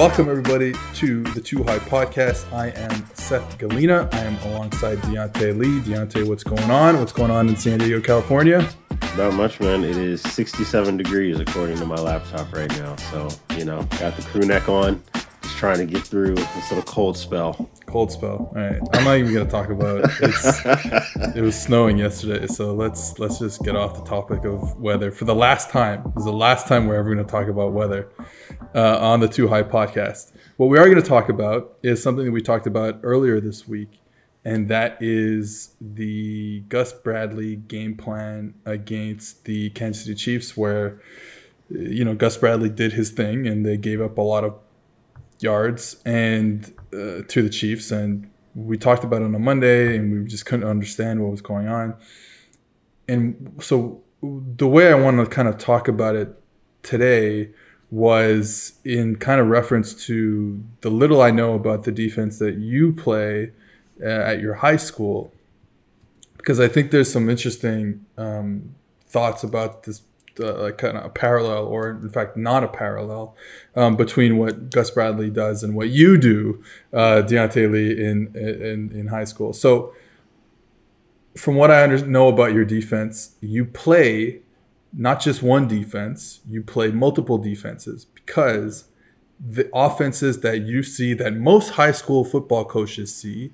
[0.00, 2.50] Welcome, everybody, to the Too High Podcast.
[2.54, 4.10] I am Seth Galina.
[4.14, 5.82] I am alongside Diante Lee.
[5.82, 6.98] Diante, what's going on?
[6.98, 8.66] What's going on in San Diego, California?
[9.18, 9.84] Not much, man.
[9.84, 12.96] It is 67 degrees according to my laptop right now.
[12.96, 13.28] So,
[13.58, 15.02] you know, got the crew neck on,
[15.42, 17.70] just trying to get through this little cold spell.
[17.86, 18.52] Cold spell.
[18.54, 18.80] All right.
[18.92, 20.10] I'm not even going to talk about it.
[20.20, 25.10] It's, it was snowing yesterday, so let's let's just get off the topic of weather
[25.10, 26.02] for the last time.
[26.14, 28.10] This is the last time we're ever going to talk about weather
[28.74, 30.32] uh, on the Too High podcast.
[30.56, 33.66] What we are going to talk about is something that we talked about earlier this
[33.66, 34.00] week,
[34.44, 41.00] and that is the Gus Bradley game plan against the Kansas City Chiefs, where
[41.70, 44.54] you know Gus Bradley did his thing and they gave up a lot of
[45.42, 50.22] yards and uh, to the Chiefs, and we talked about it on a Monday, and
[50.22, 51.94] we just couldn't understand what was going on.
[53.08, 56.28] And so the way I want to kind of talk about it
[56.82, 57.50] today
[57.90, 62.92] was in kind of reference to the little I know about the defense that you
[62.92, 63.52] play
[64.02, 65.32] uh, at your high school,
[66.36, 68.74] because I think there's some interesting um,
[69.06, 70.02] thoughts about this,
[70.40, 73.36] uh, like kind of a parallel, or in fact, not a parallel,
[73.76, 78.92] um, between what Gus Bradley does and what you do, uh, Diante Lee, in, in
[78.92, 79.52] in high school.
[79.52, 79.94] So,
[81.36, 84.40] from what I under- know about your defense, you play
[84.92, 88.86] not just one defense, you play multiple defenses because
[89.38, 93.52] the offenses that you see that most high school football coaches see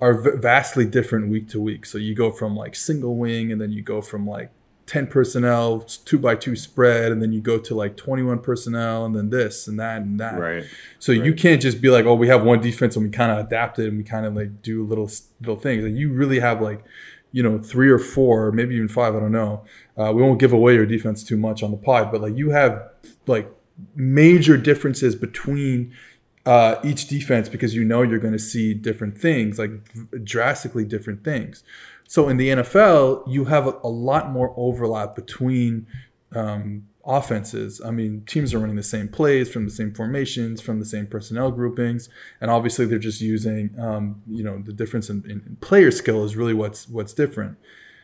[0.00, 1.86] are v- vastly different week to week.
[1.86, 4.50] So you go from like single wing and then you go from like
[4.92, 9.16] 10 personnel, two by two spread, and then you go to like 21 personnel and
[9.16, 10.38] then this and that and that.
[10.38, 10.64] Right.
[10.98, 11.24] So right.
[11.24, 13.78] you can't just be like, oh, we have one defense and we kind of adapt
[13.78, 15.82] it and we kind of like do little little things.
[15.82, 16.84] Like you really have like,
[17.30, 19.64] you know, three or four, maybe even five, I don't know.
[19.96, 22.50] Uh, we won't give away your defense too much on the pod, but like you
[22.50, 22.90] have
[23.26, 23.50] like
[23.96, 25.94] major differences between
[26.44, 29.70] uh, each defense because you know you're going to see different things, like
[30.24, 31.62] drastically different things.
[32.08, 35.86] So in the NFL, you have a, a lot more overlap between
[36.34, 37.80] um, offenses.
[37.84, 41.06] I mean, teams are running the same plays from the same formations, from the same
[41.06, 42.08] personnel groupings,
[42.40, 46.36] and obviously they're just using, um, you know, the difference in, in, player skill is
[46.36, 47.56] really what's what's different.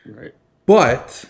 [0.06, 0.34] Right.
[0.66, 1.26] But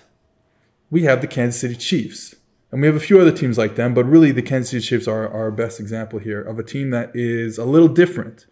[0.91, 2.35] we have the Kansas City Chiefs.
[2.71, 5.09] And we have a few other teams like them, but really the Kansas City Chiefs
[5.09, 8.47] are our best example here of a team that is a little different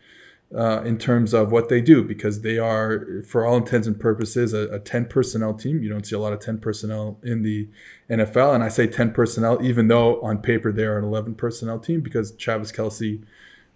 [0.54, 4.54] uh, in terms of what they do because they are, for all intents and purposes,
[4.54, 5.82] a, a 10 personnel team.
[5.82, 7.69] You don't see a lot of 10 personnel in the
[8.09, 8.54] NFL.
[8.54, 12.00] And I say 10 personnel, even though on paper they are an 11 personnel team
[12.00, 13.22] because Travis Kelce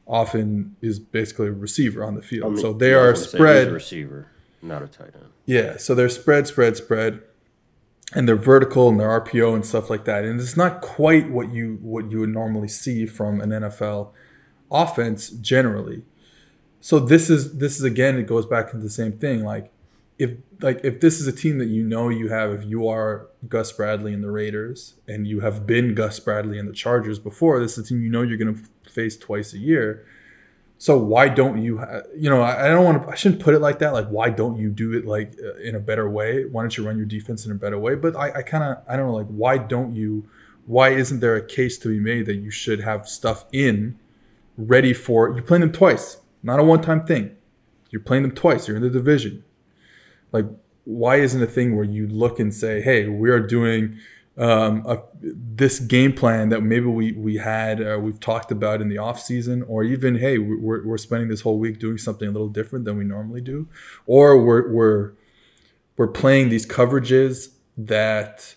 [0.06, 2.46] often is basically a receiver on the field.
[2.46, 3.70] I mean, so they are spread.
[3.70, 4.28] receiver,
[4.62, 5.26] not a tight end.
[5.44, 5.76] Yeah.
[5.76, 7.20] So they're spread, spread, spread
[8.14, 10.24] and they're vertical and they're RPO and stuff like that.
[10.24, 14.12] And it's not quite what you what you would normally see from an NFL
[14.70, 16.02] offense generally.
[16.80, 19.44] So this is this is again it goes back into the same thing.
[19.44, 19.72] Like
[20.18, 23.28] if like if this is a team that you know you have if you are
[23.48, 27.60] Gus Bradley and the Raiders and you have been Gus Bradley and the Chargers before,
[27.60, 30.04] this is a team you know you're going to face twice a year.
[30.80, 31.78] So why don't you?
[32.16, 33.10] You know, I, don't want to.
[33.10, 33.92] I shouldn't put it like that.
[33.92, 36.46] Like, why don't you do it like uh, in a better way?
[36.46, 37.96] Why don't you run your defense in a better way?
[37.96, 39.12] But I, I kind of, I don't know.
[39.12, 40.26] Like, why don't you?
[40.64, 43.98] Why isn't there a case to be made that you should have stuff in,
[44.56, 45.28] ready for?
[45.34, 47.36] You're playing them twice, not a one-time thing.
[47.90, 48.66] You're playing them twice.
[48.66, 49.44] You're in the division.
[50.32, 50.46] Like,
[50.84, 53.98] why isn't a thing where you look and say, "Hey, we are doing."
[54.38, 58.88] Um, a, this game plan that maybe we we had uh, we've talked about in
[58.88, 62.30] the off season, or even hey, we're we're spending this whole week doing something a
[62.30, 63.68] little different than we normally do,
[64.06, 65.12] or we're we're
[65.96, 68.54] we're playing these coverages that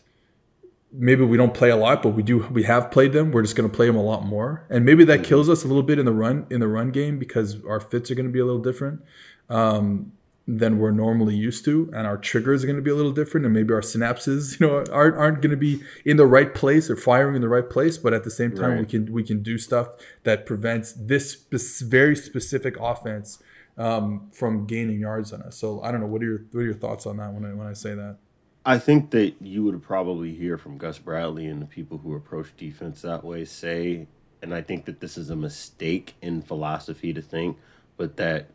[0.94, 3.31] maybe we don't play a lot, but we do we have played them.
[3.31, 5.67] We're just going to play them a lot more, and maybe that kills us a
[5.67, 8.31] little bit in the run in the run game because our fits are going to
[8.31, 9.01] be a little different.
[9.50, 10.13] Um,
[10.45, 13.45] than we're normally used to and our triggers are going to be a little different
[13.45, 16.89] and maybe our synapses you know aren't, aren't going to be in the right place
[16.89, 18.79] or firing in the right place but at the same time right.
[18.79, 19.88] we can we can do stuff
[20.23, 23.41] that prevents this spe- very specific offense
[23.77, 26.65] um, from gaining yards on us so i don't know what are your what are
[26.65, 28.18] your thoughts on that when i when i say that
[28.65, 32.56] I think that you would probably hear from Gus Bradley and the people who approach
[32.56, 34.07] defense that way say,
[34.41, 37.57] and I think that this is a mistake in philosophy to think,
[37.97, 38.47] but that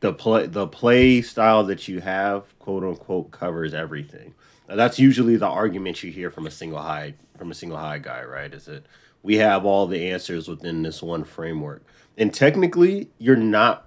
[0.00, 4.34] the play the play style that you have, quote unquote, covers everything.
[4.68, 7.98] Now, that's usually the argument you hear from a single high from a single high
[7.98, 8.52] guy, right?
[8.52, 8.86] Is that
[9.22, 11.84] we have all the answers within this one framework.
[12.16, 13.86] And technically, you're not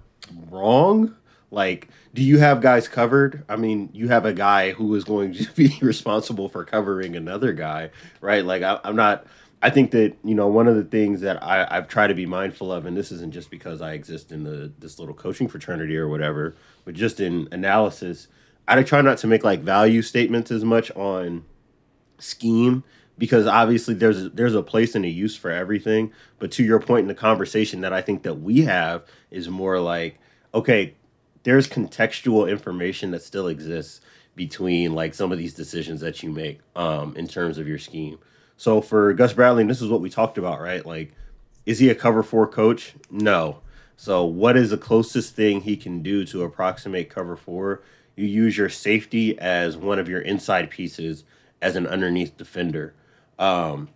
[0.50, 1.14] wrong.
[1.50, 3.44] Like, do you have guys covered?
[3.48, 7.52] I mean, you have a guy who is going to be responsible for covering another
[7.52, 7.90] guy,
[8.20, 8.44] right?
[8.44, 9.26] Like, I, am not.
[9.64, 12.26] I think that you know one of the things that I, I've tried to be
[12.26, 15.96] mindful of, and this isn't just because I exist in the this little coaching fraternity
[15.96, 18.28] or whatever, but just in analysis,
[18.68, 21.46] I try not to make like value statements as much on
[22.18, 22.84] scheme
[23.16, 26.12] because obviously there's there's a place and a use for everything.
[26.38, 29.80] But to your point in the conversation that I think that we have is more
[29.80, 30.18] like,
[30.52, 30.92] okay,
[31.44, 34.02] there's contextual information that still exists
[34.36, 38.18] between like some of these decisions that you make um, in terms of your scheme.
[38.56, 40.84] So for Gus Bradley, this is what we talked about, right?
[40.84, 41.12] Like,
[41.66, 42.94] is he a cover four coach?
[43.10, 43.60] No.
[43.96, 47.82] So what is the closest thing he can do to approximate cover four?
[48.16, 51.24] You use your safety as one of your inside pieces
[51.60, 52.94] as an underneath defender.
[53.38, 53.88] Um,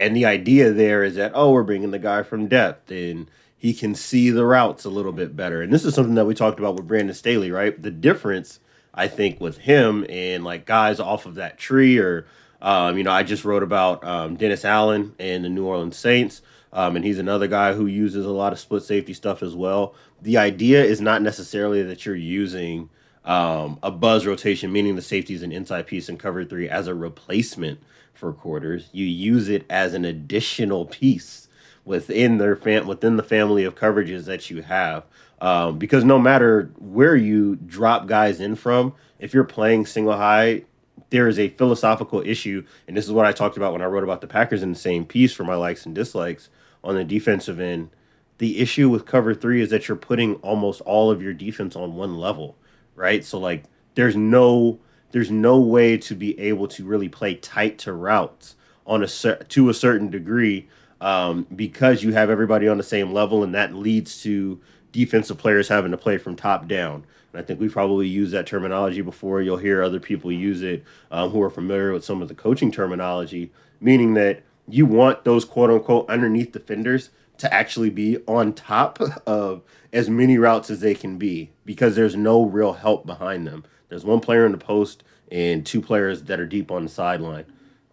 [0.00, 3.72] and the idea there is that, oh, we're bringing the guy from depth and he
[3.72, 5.62] can see the routes a little bit better.
[5.62, 7.80] And this is something that we talked about with Brandon Staley, right?
[7.80, 8.60] The difference,
[8.92, 12.26] I think, with him and like guys off of that tree or,
[12.64, 16.40] um, you know, I just wrote about um, Dennis Allen and the New Orleans Saints.
[16.72, 19.94] Um, and he's another guy who uses a lot of split safety stuff as well.
[20.22, 22.88] The idea is not necessarily that you're using
[23.24, 26.88] um, a buzz rotation, meaning the safety is an inside piece in cover three as
[26.88, 27.80] a replacement
[28.14, 28.88] for quarters.
[28.92, 31.48] You use it as an additional piece
[31.84, 35.04] within their fam- within the family of coverages that you have.
[35.38, 40.64] Um, because no matter where you drop guys in from, if you're playing single high,
[41.10, 44.04] there is a philosophical issue, and this is what I talked about when I wrote
[44.04, 46.48] about the Packers in the same piece for my likes and dislikes
[46.82, 47.90] on the defensive end.
[48.38, 51.94] The issue with cover three is that you're putting almost all of your defense on
[51.94, 52.56] one level,
[52.94, 53.24] right?
[53.24, 53.64] So like,
[53.94, 54.80] there's no
[55.12, 58.56] there's no way to be able to really play tight to routes
[58.86, 60.68] on a to a certain degree
[61.00, 64.60] um, because you have everybody on the same level, and that leads to
[64.94, 67.04] defensive players having to play from top down.
[67.32, 69.42] And I think we probably used that terminology before.
[69.42, 72.70] You'll hear other people use it um, who are familiar with some of the coaching
[72.70, 79.00] terminology, meaning that you want those quote unquote underneath defenders to actually be on top
[79.26, 79.62] of
[79.92, 83.64] as many routes as they can be because there's no real help behind them.
[83.88, 87.46] There's one player in the post and two players that are deep on the sideline.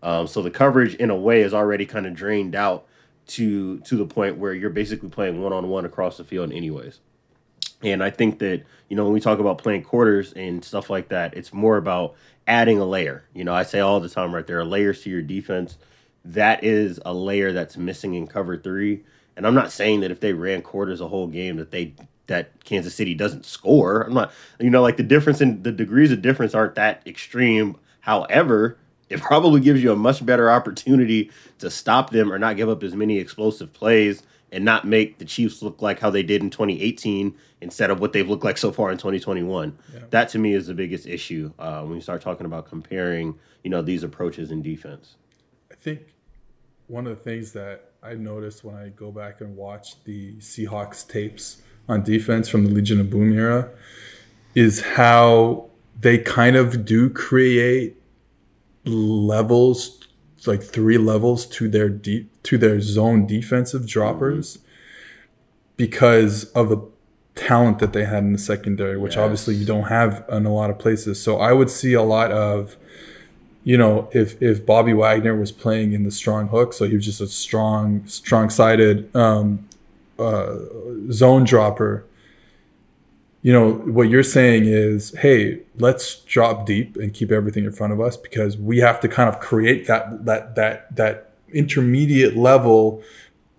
[0.04, 2.86] Um, so the coverage, in a way, is already kind of drained out
[3.36, 7.00] to to the point where you're basically playing one on one across the field, anyways.
[7.84, 11.10] And I think that you know when we talk about playing quarters and stuff like
[11.10, 12.16] that, it's more about
[12.48, 13.24] adding a layer.
[13.34, 14.46] You know, I say all the time, right?
[14.46, 15.78] There are layers to your defense.
[16.24, 19.04] That is a layer that's missing in cover three.
[19.36, 21.94] And I'm not saying that if they ran quarters a whole game that they
[22.28, 24.02] that Kansas City doesn't score.
[24.02, 27.78] I'm not, you know, like the difference in the degrees of difference aren't that extreme.
[28.00, 28.78] However,
[29.12, 31.30] it probably gives you a much better opportunity
[31.60, 35.26] to stop them or not give up as many explosive plays and not make the
[35.26, 38.72] Chiefs look like how they did in 2018 instead of what they've looked like so
[38.72, 39.78] far in 2021.
[39.94, 40.00] Yeah.
[40.10, 43.70] That to me is the biggest issue uh, when you start talking about comparing, you
[43.70, 45.16] know, these approaches in defense.
[45.72, 46.02] I think
[46.88, 51.08] one of the things that I noticed when I go back and watch the Seahawks
[51.08, 53.70] tapes on defense from the Legion of Boom era
[54.56, 55.70] is how
[56.00, 58.01] they kind of do create
[58.86, 60.08] levels
[60.48, 64.66] like three levels to their deep to their zone defensive droppers mm-hmm.
[65.78, 66.82] because of the
[67.36, 69.22] talent that they had in the secondary which yes.
[69.24, 72.32] obviously you don't have in a lot of places so i would see a lot
[72.32, 72.76] of
[73.64, 77.06] you know if if bobby wagner was playing in the strong hook so he was
[77.06, 79.66] just a strong strong sided um,
[80.22, 80.56] uh,
[81.12, 82.06] zone dropper,
[83.42, 87.92] you know, what you're saying is, hey, let's drop deep and keep everything in front
[87.92, 93.02] of us because we have to kind of create that that that that intermediate level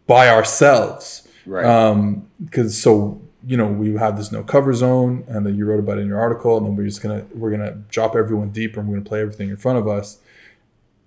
[0.06, 1.28] by ourselves.
[1.46, 1.64] Right.
[1.64, 5.80] Um, because so you know we have this no cover zone, and then you wrote
[5.80, 8.78] about it in your article, and then we're just gonna we're gonna drop everyone deeper,
[8.78, 10.18] and we're gonna play everything in front of us,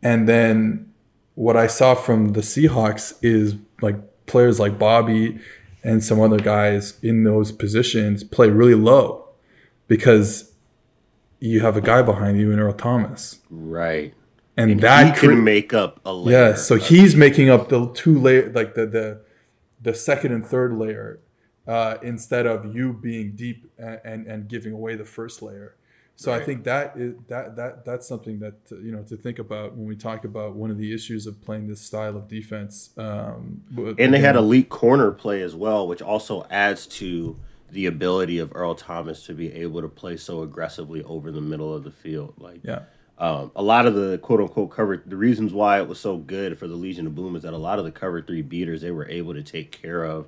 [0.03, 0.91] and then
[1.35, 5.39] what I saw from the Seahawks is like players like Bobby
[5.85, 9.29] and some other guys in those positions play really low
[9.87, 10.51] because
[11.39, 13.39] you have a guy behind you in Earl Thomas.
[13.51, 14.15] Right.
[14.57, 16.49] And, and that can make up a layer.
[16.49, 19.21] Yeah, so he's making up the two layer like the the
[19.81, 21.19] the second and third layer
[21.67, 25.75] uh, instead of you being deep and, and, and giving away the first layer.
[26.17, 26.41] So right.
[26.41, 29.85] I think that is that that that's something that you know to think about when
[29.85, 32.91] we talk about one of the issues of playing this style of defense.
[32.97, 33.61] Um,
[33.99, 37.37] and they had elite corner play as well, which also adds to
[37.71, 41.73] the ability of Earl Thomas to be able to play so aggressively over the middle
[41.73, 42.33] of the field.
[42.37, 42.83] Like, yeah.
[43.17, 46.57] Um, a lot of the quote unquote cover, the reasons why it was so good
[46.57, 48.91] for the Legion of Boom is that a lot of the cover three beaters they
[48.91, 50.27] were able to take care of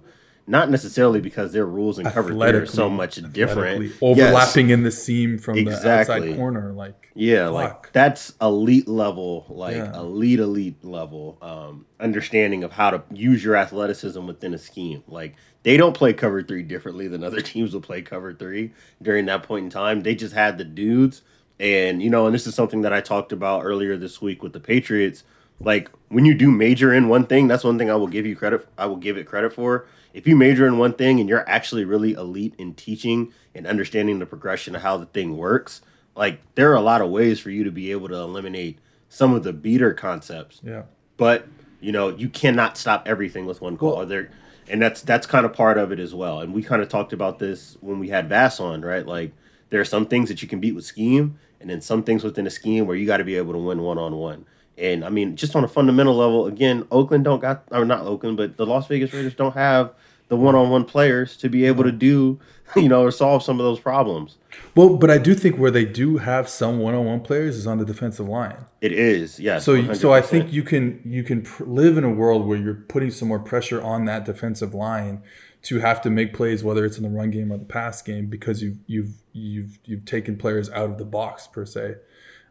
[0.50, 4.92] not necessarily because their rules and cover three are so much different, overlapping in the
[4.92, 6.72] seam from the outside corner.
[6.72, 10.00] Like Yeah, like that's elite level, like Yeah.
[10.00, 15.04] elite elite level um, understanding of how to use your athleticism within a scheme.
[15.08, 19.26] Like they don't play cover three differently than other teams will play cover three during
[19.26, 20.02] that point in time.
[20.02, 21.24] They just had the dudes,
[21.60, 24.54] and you know, and this is something that I talked about earlier this week with
[24.54, 25.26] the Patriots.
[25.60, 28.36] Like when you do major in one thing, that's one thing I will give you
[28.36, 28.68] credit.
[28.78, 29.88] I will give it credit for.
[30.14, 34.20] If you major in one thing and you're actually really elite in teaching and understanding
[34.20, 35.82] the progression of how the thing works,
[36.16, 39.34] like there are a lot of ways for you to be able to eliminate some
[39.34, 40.60] of the beater concepts.
[40.64, 40.84] Yeah,
[41.18, 41.48] but
[41.80, 43.98] you know you cannot stop everything with one call.
[43.98, 44.32] Well- there
[44.70, 46.42] and that's that's kind of part of it as well.
[46.42, 49.06] And we kind of talked about this when we had Vass on right?
[49.06, 49.32] Like
[49.70, 52.48] there are some things that you can beat with scheme and then some things within
[52.48, 54.46] a scheme where you got to be able to win one-on-one
[54.78, 58.38] and i mean just on a fundamental level again oakland don't got or not oakland
[58.38, 59.92] but the las vegas raiders don't have
[60.30, 62.40] the one-on-one players to be able to do
[62.76, 64.38] you know or solve some of those problems
[64.76, 67.86] well, but I do think where they do have some one-on-one players is on the
[67.86, 68.66] defensive line.
[68.82, 72.10] it is yes So, so I think you can you can pr- live in a
[72.10, 75.22] world where you're putting some more pressure on that defensive line
[75.64, 78.28] to have to make plays, whether it's in the run game or the pass game,
[78.28, 81.96] because you've you've you've you've taken players out of the box per se.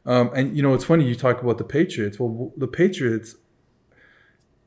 [0.06, 2.18] Um, and you know, it's funny you talk about the Patriots.
[2.18, 3.34] Well, the Patriots,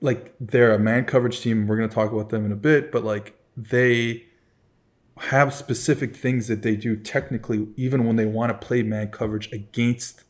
[0.01, 1.65] like they're a man coverage team.
[1.65, 4.25] We're going to talk about them in a bit, but like they
[5.17, 9.51] have specific things that they do technically, even when they want to play man coverage
[9.51, 10.24] against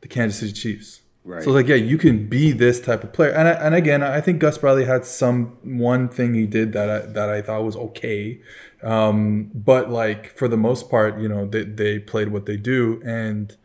[0.00, 1.00] the Kansas City Chiefs.
[1.24, 4.02] right So like yeah, you can be this type of player, and I, and again,
[4.02, 7.64] I think Gus Bradley had some one thing he did that I, that I thought
[7.64, 8.40] was okay,
[8.82, 13.00] um, but like for the most part, you know, they they played what they do,
[13.04, 13.56] and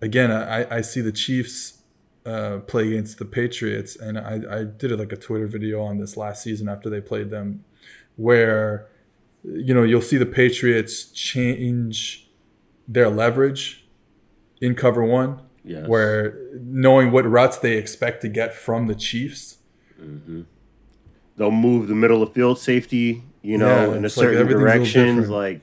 [0.00, 1.82] again, I I see the Chiefs
[2.24, 6.16] uh, play against the Patriots, and I I did like a Twitter video on this
[6.16, 7.64] last season after they played them,
[8.16, 8.88] where
[9.44, 12.28] you know you'll see the Patriots change
[12.88, 13.86] their leverage
[14.60, 15.86] in cover one yes.
[15.86, 19.58] where knowing what routes they expect to get from the Chiefs.
[21.36, 24.50] they'll move the middle of field safety, you know, Yeah, in a like certain a
[24.50, 25.28] direction.
[25.28, 25.60] Like,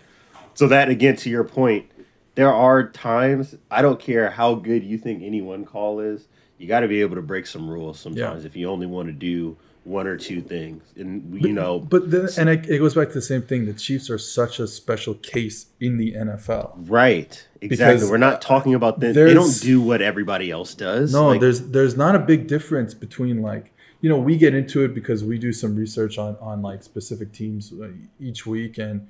[0.54, 1.90] so that again, to your point,
[2.36, 6.68] there are times I don't care how good you think any one call is, you
[6.68, 9.58] got to be able to break some rules sometimes if you only want to do
[9.84, 13.14] one or two things, and you know, But then, and it, it goes back to
[13.14, 13.66] the same thing.
[13.66, 16.90] The Chiefs are such a special case in the NFL.
[16.90, 17.96] right, exactly.
[17.96, 19.14] Because, We're not talking about them.
[19.14, 21.12] They don't do what everybody else does.
[21.12, 24.84] No, Like, there's there's not a big difference between like you know we get into
[24.84, 27.90] it because we do some research on on like specific teams uh,
[28.22, 29.08] each week and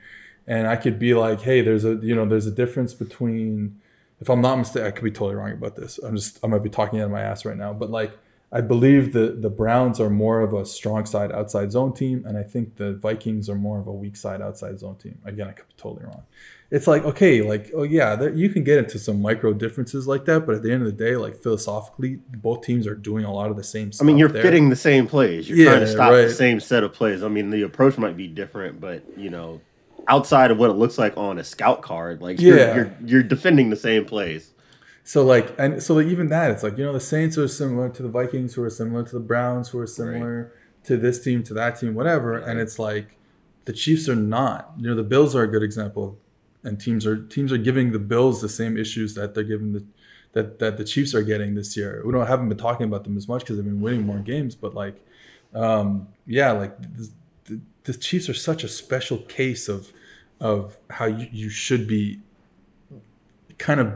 [0.48, 3.80] and I could be like hey there's a you know there's a difference between
[4.20, 6.64] if I'm not mistaken I could be totally wrong about this I'm just I might
[6.64, 8.12] be talking out of my ass right now but like
[8.52, 12.38] I believe the the Browns are more of a strong side outside zone team and
[12.38, 15.52] I think the Vikings are more of a weak side outside zone team again I
[15.52, 16.24] could be totally wrong
[16.72, 20.26] it's like okay like oh yeah there, you can get into some micro differences like
[20.26, 23.32] that but at the end of the day like philosophically both teams are doing a
[23.34, 24.42] lot of the same stuff I mean, you're there.
[24.42, 25.48] fitting the same plays.
[25.48, 27.22] You're Yeah, trying to stop the same set of plays.
[27.24, 29.62] I mean, the approach might be different, but you know,
[30.08, 32.76] outside of what it looks like on a scout card, like you're, Yeah.
[32.76, 34.52] you're you're defending the same plays.
[35.04, 37.90] so like and so like even that it's like you know the Saints are similar
[37.90, 40.54] to the Vikings who are similar to the Browns who are similar
[40.86, 43.18] to this team to that team whatever and it's like
[43.66, 46.18] the Chiefs are not you know the Bills are a good example
[46.64, 49.84] and teams are teams are giving the Bills the same issues that they're giving the
[50.34, 52.02] that that the Chiefs are getting this year.
[52.06, 54.56] We don't haven't been talking about them as much because they've been winning more games,
[54.56, 54.96] but like,
[55.54, 56.76] um, yeah, like
[57.46, 59.92] the, the, Chiefs are such a special case of
[60.40, 62.20] of how you, you should be
[63.58, 63.94] kind of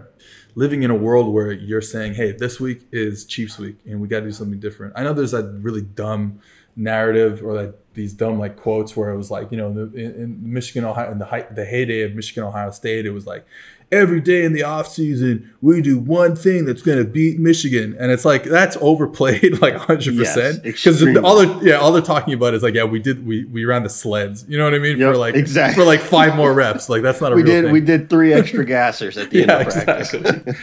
[0.56, 4.08] living in a world where you're saying, hey, this week is Chiefs week and we
[4.08, 4.94] got to do something different.
[4.96, 6.40] I know there's that really dumb
[6.76, 10.54] narrative or like these dumb like quotes where it was like, you know, in, in
[10.54, 13.46] Michigan, Ohio, in the the heyday of Michigan, Ohio State, it was like
[13.92, 17.96] every day in the off season we do one thing that's going to beat Michigan,
[18.00, 20.62] and it's like that's overplayed like 100%.
[20.62, 21.22] because extremely.
[21.22, 23.84] all they're yeah all they're talking about is like yeah we did we we ran
[23.84, 25.82] the sleds, you know what I mean Yep, for like exactly.
[25.82, 27.74] for like five more reps, like that's not a We real did thing.
[27.74, 30.14] we did three extra gassers at the end of practice.
[30.14, 30.54] exactly.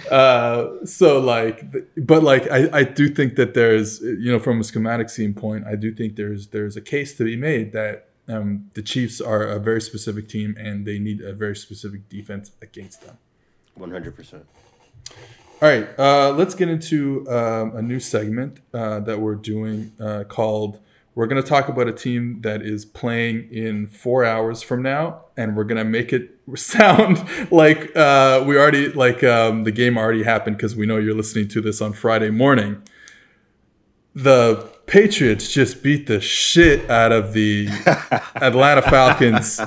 [0.10, 1.64] uh, so like,
[1.96, 5.76] but like, I, I do think that there's, you know, from a schematic standpoint, I
[5.76, 9.58] do think there's there's a case to be made that um, the Chiefs are a
[9.58, 13.18] very specific team and they need a very specific defense against them.
[13.74, 14.46] One hundred percent.
[15.62, 20.24] All right, uh, let's get into um, a new segment uh, that we're doing uh,
[20.24, 20.80] called.
[21.14, 25.24] We're going to talk about a team that is playing in four hours from now,
[25.34, 29.96] and we're going to make it sound like uh, we already like um, the game
[29.96, 32.82] already happened because we know you're listening to this on Friday morning.
[34.14, 37.68] The Patriots just beat the shit out of the
[38.36, 39.60] Atlanta Falcons.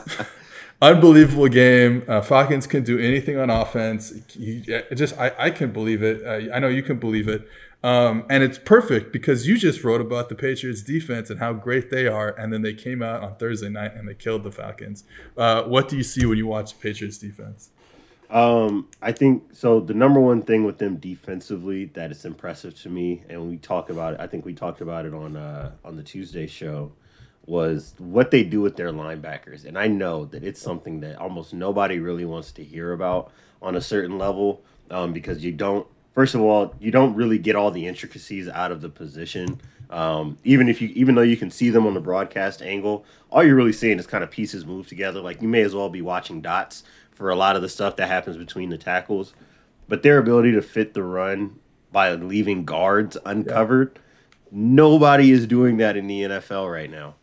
[0.81, 2.03] Unbelievable game.
[2.07, 4.13] Uh, Falcons can do anything on offense.
[4.33, 6.25] You, just I, I can believe it.
[6.25, 7.47] Uh, I know you can believe it.
[7.83, 11.89] Um, and it's perfect because you just wrote about the Patriots defense and how great
[11.89, 15.05] they are, and then they came out on Thursday night and they killed the Falcons.
[15.37, 17.69] Uh, what do you see when you watch the Patriots defense?
[18.29, 19.79] Um, I think so.
[19.79, 23.89] The number one thing with them defensively that is impressive to me, and we talk
[23.89, 24.19] about it.
[24.19, 26.91] I think we talked about it on uh, on the Tuesday show,
[27.47, 29.65] was what they do with their linebackers.
[29.65, 33.31] And I know that it's something that almost nobody really wants to hear about
[33.63, 35.87] on a certain level, um, because you don't.
[36.13, 39.59] First of all, you don't really get all the intricacies out of the position.
[39.89, 43.43] Um, even if you, even though you can see them on the broadcast angle, all
[43.43, 45.19] you're really seeing is kind of pieces move together.
[45.19, 46.83] Like you may as well be watching dots
[47.19, 49.33] for a lot of the stuff that happens between the tackles.
[49.87, 51.59] But their ability to fit the run
[51.91, 54.01] by leaving guards uncovered, yeah.
[54.51, 57.15] nobody is doing that in the NFL right now.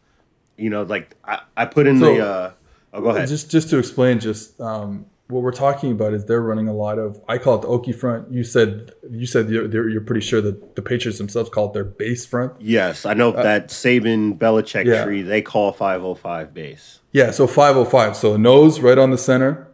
[0.57, 2.26] You know, like I, I put in so, the.
[2.26, 2.53] Uh,
[2.93, 3.29] oh, go ahead.
[3.29, 6.99] Just just to explain, just um, what we're talking about is they're running a lot
[6.99, 7.23] of.
[7.29, 8.31] I call it the Okie front.
[8.33, 11.85] You said you said you're, you're pretty sure that the Patriots themselves call it their
[11.85, 12.55] base front.
[12.59, 15.05] Yes, I know uh, that Saban Belichick yeah.
[15.05, 15.23] tree.
[15.23, 17.00] They call 505 base.
[17.12, 18.17] Yeah, so 505.
[18.17, 19.65] So nose right on the center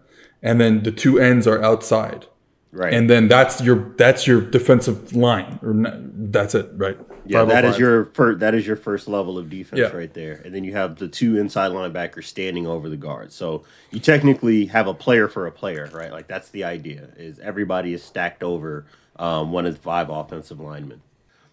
[0.42, 2.26] and then the two ends are outside.
[2.72, 2.94] Right.
[2.94, 5.94] And then that's your that's your defensive line, or not,
[6.32, 6.98] that's it, right?
[7.26, 9.96] Yeah, that is your first that is your first level of defense yeah.
[9.96, 13.30] right there, and then you have the two inside linebackers standing over the guard.
[13.30, 16.10] So you technically have a player for a player, right?
[16.10, 21.02] Like that's the idea is everybody is stacked over um, one of five offensive linemen.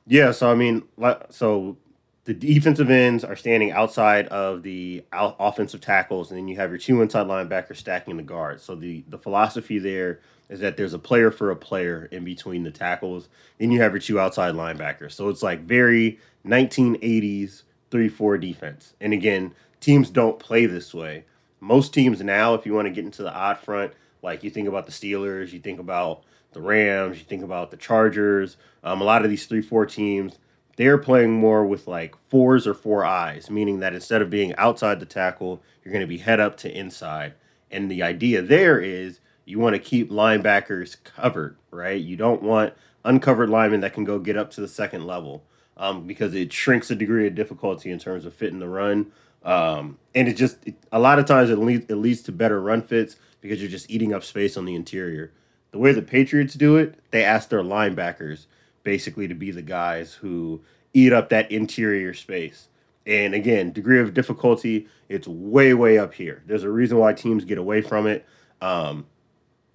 [0.08, 0.84] Yeah, so I mean,
[1.30, 1.78] so
[2.26, 6.78] the defensive ends are standing outside of the offensive tackles, and then you have your
[6.78, 8.64] two inside linebackers stacking the guards.
[8.64, 12.64] So the the philosophy there is that there's a player for a player in between
[12.64, 15.14] the tackles, and you have your two outside linebackers.
[15.14, 18.94] So it's like very 1980s 3-4 defense.
[19.00, 21.26] And again, teams don't play this way.
[21.60, 24.68] Most teams now, if you want to get into the odd front, like you think
[24.68, 26.24] about the Steelers, you think about
[26.54, 30.38] the Rams, you think about the Chargers, um, a lot of these 3-4 teams
[30.80, 35.02] they're playing more with like fours or four eyes, meaning that instead of being outside
[35.02, 37.34] the tackle, you're going to be head up to inside.
[37.70, 42.00] And the idea there is you want to keep linebackers covered, right?
[42.00, 45.44] You don't want uncovered linemen that can go get up to the second level
[45.76, 49.12] um, because it shrinks the degree of difficulty in terms of fitting the run.
[49.44, 52.84] Um, and it just, it, a lot of times it, it leads to better run
[52.84, 55.34] fits because you're just eating up space on the interior.
[55.72, 58.46] The way the Patriots do it, they ask their linebackers
[58.90, 60.60] basically to be the guys who
[60.96, 62.70] eat up that interior space.
[63.06, 66.42] And again, degree of difficulty, it's way, way up here.
[66.48, 68.26] There's a reason why teams get away from it.
[68.64, 69.06] Um,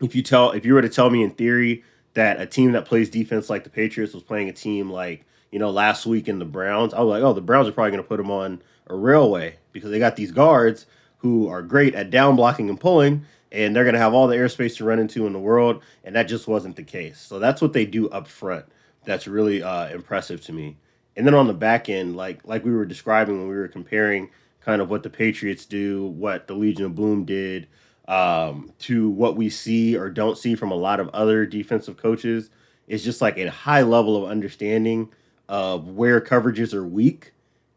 [0.01, 2.87] if you tell, if you were to tell me in theory that a team that
[2.87, 6.41] plays defense like the Patriots was playing a team like you know last week in
[6.41, 8.63] the Browns, I was like, oh, the Browns are probably going to put them on
[8.89, 10.87] a railway because they got these guards
[11.19, 14.35] who are great at down blocking and pulling, and they're going to have all the
[14.35, 17.21] airspace to run into in the world, and that just wasn't the case.
[17.21, 18.67] So that's what they do up front
[19.05, 20.77] that's really uh, impressive to me.
[21.17, 24.31] And then on the back end, like like we were describing when we were comparing
[24.61, 27.69] kind of what the Patriots do, what the Legion of Boom did,
[28.09, 32.51] um, to what we see or don't see from a lot of other defensive coaches,
[32.89, 35.11] is just like a high level of understanding
[35.49, 37.33] of where coverages are weak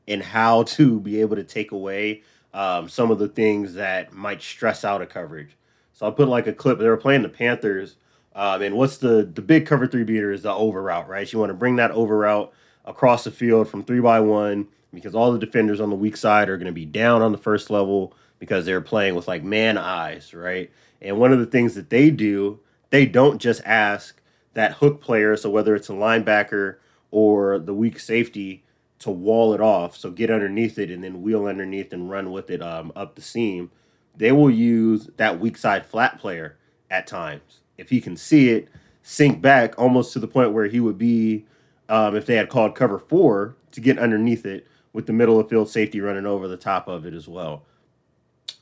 [0.08, 4.42] and how to be able to take away um, some of the things that might
[4.42, 5.58] stress out a coverage.
[5.94, 6.80] So I'll put like a clip.
[6.80, 7.98] They were playing the Panthers
[8.38, 11.32] um, and what's the the big cover three beater is the over route, right?
[11.34, 12.54] You want to bring that over route
[12.86, 16.47] across the field from three by one because all the defenders on the weak side
[16.47, 19.76] are going to be down on the first level because they're playing with like man
[19.76, 20.71] eyes, right?
[21.02, 22.60] And one of the things that they do,
[22.91, 24.21] they don't just ask
[24.54, 26.78] that hook player, so whether it's a linebacker
[27.10, 28.63] or the weak safety,
[29.00, 32.50] to wall it off, so get underneath it and then wheel underneath and run with
[32.50, 33.69] it um, up the seam.
[34.15, 36.58] They will use that weak side flat player
[36.89, 38.70] at times if he can see it,
[39.04, 41.46] sink back almost to the point where he would be,
[41.90, 45.50] um, if they had called cover four, to get underneath it with the middle of
[45.50, 47.63] field safety running over the top of it as well.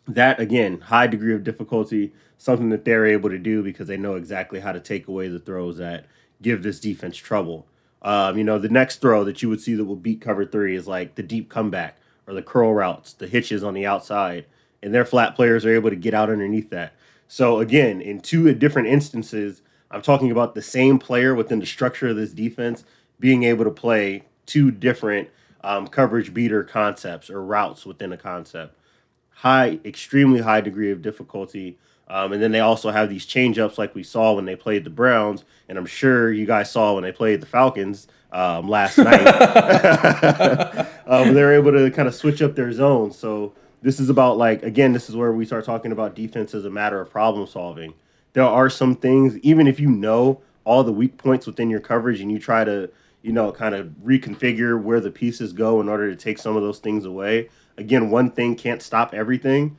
[0.07, 4.15] That, again, high degree of difficulty, something that they're able to do because they know
[4.15, 6.05] exactly how to take away the throws that
[6.41, 7.65] give this defense trouble.
[8.01, 10.75] Um, you know, the next throw that you would see that will beat cover three
[10.75, 11.97] is like the deep comeback
[12.27, 14.45] or the curl routes, the hitches on the outside,
[14.83, 16.93] and their flat players are able to get out underneath that.
[17.27, 19.61] So again, in two different instances,
[19.91, 22.83] I'm talking about the same player within the structure of this defense
[23.19, 25.29] being able to play two different
[25.63, 28.77] um, coverage beater concepts or routes within a concept.
[29.29, 31.77] High, extremely high degree of difficulty.
[32.07, 34.83] Um, and then they also have these change ups like we saw when they played
[34.83, 38.97] the Browns, and I'm sure you guys saw when they played the Falcons um, last
[38.99, 39.25] night.
[41.07, 43.17] um, they were able to kind of switch up their zones.
[43.17, 46.65] So this is about like again, this is where we start talking about defense as
[46.65, 47.93] a matter of problem solving.
[48.33, 52.21] There are some things, even if you know all the weak points within your coverage,
[52.21, 52.89] and you try to
[53.21, 56.63] you know kind of reconfigure where the pieces go in order to take some of
[56.63, 57.49] those things away.
[57.77, 59.77] Again, one thing can't stop everything.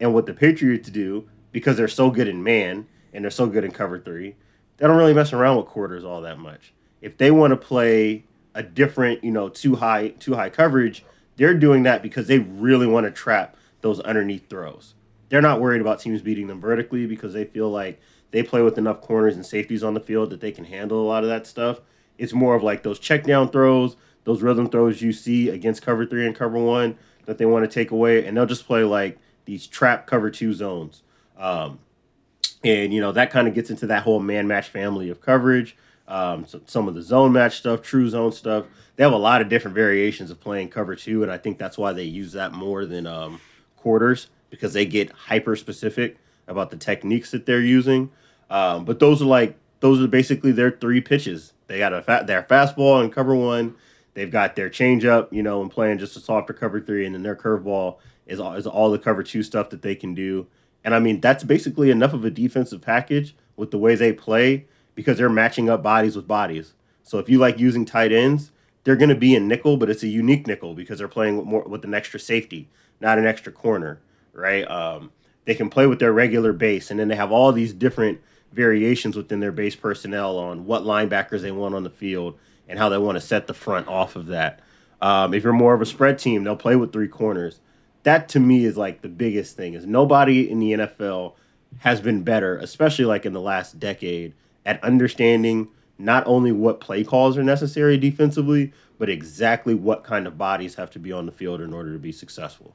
[0.00, 3.64] And what the Patriots do because they're so good in man and they're so good
[3.64, 4.34] in cover three,
[4.76, 6.74] they don't really mess around with quarters all that much.
[7.00, 11.04] If they want to play a different, you know, too high, too high coverage,
[11.36, 14.94] they're doing that because they really want to trap those underneath throws.
[15.28, 18.78] They're not worried about teams beating them vertically because they feel like they play with
[18.78, 21.46] enough corners and safeties on the field that they can handle a lot of that
[21.46, 21.80] stuff.
[22.18, 26.06] It's more of like those check down throws, those rhythm throws you see against cover
[26.06, 29.18] three and cover one that they want to take away, and they'll just play like
[29.44, 31.02] these trap cover two zones
[31.36, 31.78] um,
[32.62, 35.76] and you know that kind of gets into that whole man match family of coverage.
[36.06, 38.66] Um, so some of the zone match stuff, true zone stuff.
[38.96, 41.78] They have a lot of different variations of playing cover two, and I think that's
[41.78, 43.40] why they use that more than um,
[43.76, 48.10] quarters because they get hyper specific about the techniques that they're using.
[48.50, 51.52] Um, but those are like those are basically their three pitches.
[51.66, 53.74] They got a fat their fastball and cover one.
[54.12, 57.22] They've got their changeup, you know, and playing just a softer cover three, and then
[57.22, 60.46] their curveball is all, is all the cover two stuff that they can do.
[60.84, 64.66] And I mean, that's basically enough of a defensive package with the way they play
[64.94, 66.74] because they're matching up bodies with bodies.
[67.02, 68.50] So if you like using tight ends,
[68.84, 71.46] they're going to be in nickel, but it's a unique nickel because they're playing with
[71.46, 72.68] more with an extra safety,
[73.00, 74.00] not an extra corner,
[74.32, 74.68] right?
[74.70, 75.10] Um,
[75.44, 78.20] they can play with their regular base, and then they have all these different
[78.52, 82.88] variations within their base personnel on what linebackers they want on the field and how
[82.88, 84.60] they want to set the front off of that.
[85.02, 87.60] Um, if you're more of a spread team, they'll play with three corners
[88.04, 91.34] that to me is like the biggest thing is nobody in the NFL
[91.78, 94.32] has been better, especially like in the last decade,
[94.64, 100.36] at understanding not only what play calls are necessary defensively, but exactly what kind of
[100.38, 102.74] bodies have to be on the field in order to be successful.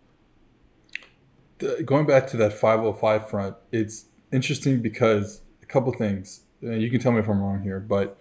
[1.85, 6.41] Going back to that 505 front, it's interesting because a couple things.
[6.63, 8.17] Uh, you can tell me if I'm wrong here, but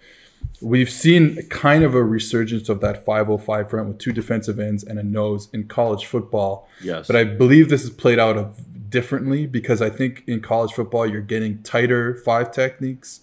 [0.60, 4.98] We've seen kind of a resurgence of that 505 front with two defensive ends and
[4.98, 6.68] a nose in college football.
[6.82, 7.06] Yes.
[7.06, 11.06] But I believe this is played out of differently because I think in college football
[11.06, 13.20] you're getting tighter five techniques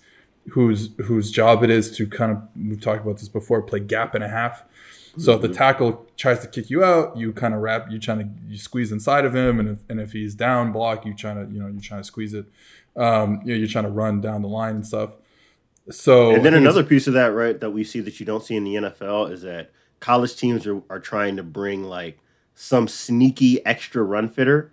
[0.51, 4.15] whose whose job it is to kind of we've talked about this before, play gap
[4.15, 4.63] and a half.
[5.17, 5.55] So if the mm-hmm.
[5.55, 8.91] tackle tries to kick you out, you kind of wrap, you trying to you squeeze
[8.91, 11.67] inside of him, and if and if he's down block, you trying to you know
[11.67, 12.45] you're trying to squeeze it.
[12.95, 15.11] Um, you know, you're trying to run down the line and stuff.
[15.89, 18.55] So and then another piece of that, right, that we see that you don't see
[18.55, 22.19] in the NFL is that college teams are, are trying to bring like
[22.55, 24.71] some sneaky extra run fitter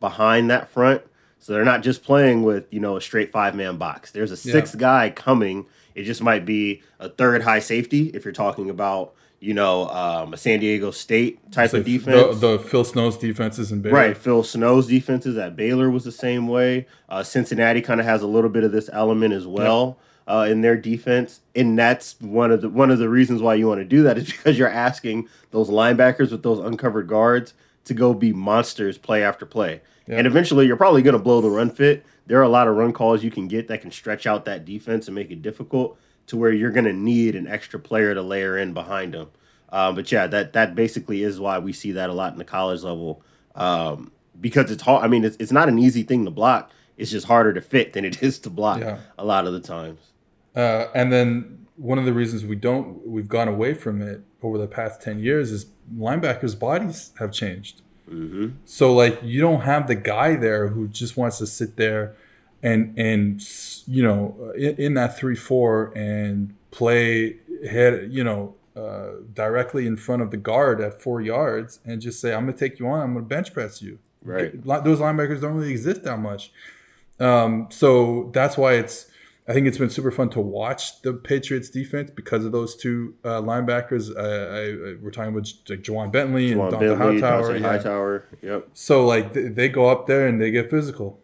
[0.00, 1.02] behind that front.
[1.40, 4.10] So they're not just playing with, you know, a straight five man box.
[4.10, 4.80] There's a sixth yeah.
[4.80, 5.66] guy coming.
[5.94, 10.34] It just might be a third high safety if you're talking about, you know, um,
[10.34, 12.38] a San Diego State type of defense.
[12.38, 13.96] The, the, Phil Snow's defenses in Baylor.
[13.96, 14.16] Right.
[14.16, 16.86] Phil Snow's defenses at Baylor was the same way.
[17.08, 19.96] Uh, Cincinnati kind of has a little bit of this element as well.
[19.98, 23.54] Yeah uh, in their defense, and that's one of the one of the reasons why
[23.54, 27.52] you want to do that is because you're asking those linebackers with those uncovered guards
[27.84, 31.50] to go be monsters play after play, and eventually you're probably going to blow the
[31.50, 32.04] run fit.
[32.26, 34.64] There are a lot of run calls you can get that can stretch out that
[34.64, 38.22] defense and make it difficult to where you're going to need an extra player to
[38.22, 39.30] layer in behind them.
[39.70, 42.44] Um, but yeah, that that basically is why we see that a lot in the
[42.44, 43.22] college level
[43.54, 45.04] um, because it's hard.
[45.04, 46.70] I mean, it's, it's not an easy thing to block.
[46.96, 48.98] It's just harder to fit than it is to block yeah.
[49.18, 50.00] a lot of the times.
[50.54, 54.58] Uh, and then one of the reasons we don't we've gone away from it over
[54.58, 55.66] the past 10 years is
[55.96, 57.82] linebackers bodies have changed.
[58.10, 58.48] Mm-hmm.
[58.64, 62.16] so like you don't have the guy there who just wants to sit there
[62.60, 63.40] and and
[63.86, 67.36] you know in, in that 3-4 and play
[67.70, 72.20] head you know uh, directly in front of the guard at four yards and just
[72.20, 73.00] say i'm gonna take you on.
[73.00, 74.00] I'm gonna bench press you.
[74.22, 74.52] Right.
[74.64, 76.52] Those linebackers don't really exist that much.
[77.18, 79.09] Um, so that's why it's
[79.50, 83.16] I think it's been super fun to watch the Patriots defense because of those two
[83.24, 84.16] uh, linebackers.
[84.16, 87.56] Uh, I, I, we're talking about like Ja'Whaun Bentley Ja'Whaun and Dont'a Hightower.
[87.56, 87.68] Yeah.
[87.68, 88.28] Hightower.
[88.42, 88.68] Yep.
[88.74, 91.18] So like they, they, go up there and they get physical,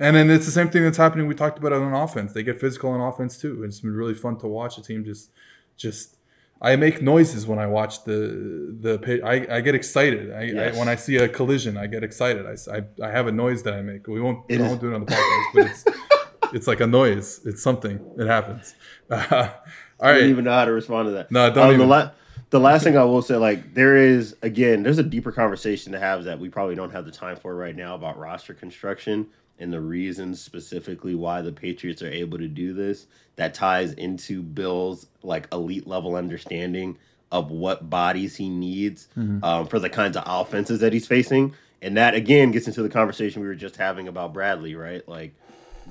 [0.00, 1.28] and then it's the same thing that's happening.
[1.28, 2.32] We talked about it on offense.
[2.32, 3.62] They get physical on offense too.
[3.62, 5.30] It's been really fun to watch a team just
[5.76, 6.16] just.
[6.60, 9.20] I make noises when I watch the the.
[9.24, 10.32] I, I get excited.
[10.32, 10.74] I, yes.
[10.74, 12.46] I, when I see a collision, I get excited.
[12.46, 14.08] I, I, I have a noise that I make.
[14.08, 15.84] We won't, I won't do it on the podcast, but it's
[16.52, 17.40] it's like a noise.
[17.44, 18.00] It's something.
[18.18, 18.74] It happens.
[19.10, 19.52] Uh, all right.
[20.00, 21.30] I don't even know how to respond to that.
[21.30, 21.80] No, don't um, even.
[21.80, 22.10] The, la-
[22.50, 25.98] the last thing I will say, like, there is again, there's a deeper conversation to
[25.98, 29.28] have that we probably don't have the time for right now about roster construction
[29.60, 34.42] and the reasons specifically why the Patriots are able to do this that ties into
[34.42, 36.98] Bill's like elite level understanding
[37.30, 39.44] of what bodies he needs mm-hmm.
[39.44, 41.54] um, for the kinds of offenses that he's facing.
[41.82, 45.06] And that again gets into the conversation we were just having about Bradley, right?
[45.08, 45.34] Like,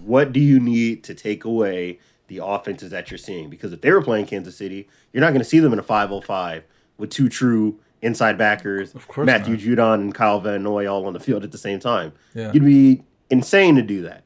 [0.06, 3.50] what do you need to take away the offenses that you're seeing?
[3.50, 5.84] Because if they were playing Kansas City, you're not going to see them in a
[5.84, 6.64] 505
[6.98, 9.64] with two true inside backers, of course Matthew not.
[9.64, 12.14] Judon and Kyle Van Noy all on the field at the same time.
[12.34, 12.52] Yeah.
[12.54, 14.24] You'd be insane to do that.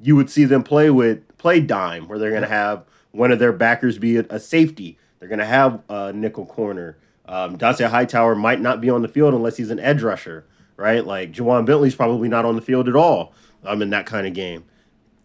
[0.00, 3.38] You would see them play with play dime, where they're going to have one of
[3.38, 4.98] their backers be a, a safety.
[5.18, 6.96] They're going to have a nickel corner.
[7.26, 10.44] Um, Dont'a Hightower might not be on the field unless he's an edge rusher,
[10.76, 11.06] right?
[11.06, 13.32] Like Ja'Whaun Bentley's probably not on the field at all
[13.64, 14.64] um, in that kind of game.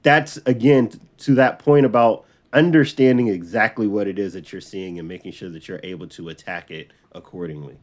[0.04, 5.08] That's again to that point about understanding exactly what it is that you're seeing and
[5.08, 7.78] making sure that you're able to attack it accordingly.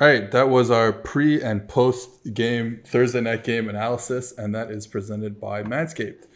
[0.00, 4.70] All right, that was our pre and post game Thursday night game analysis, and that
[4.70, 6.26] is presented by Manscaped.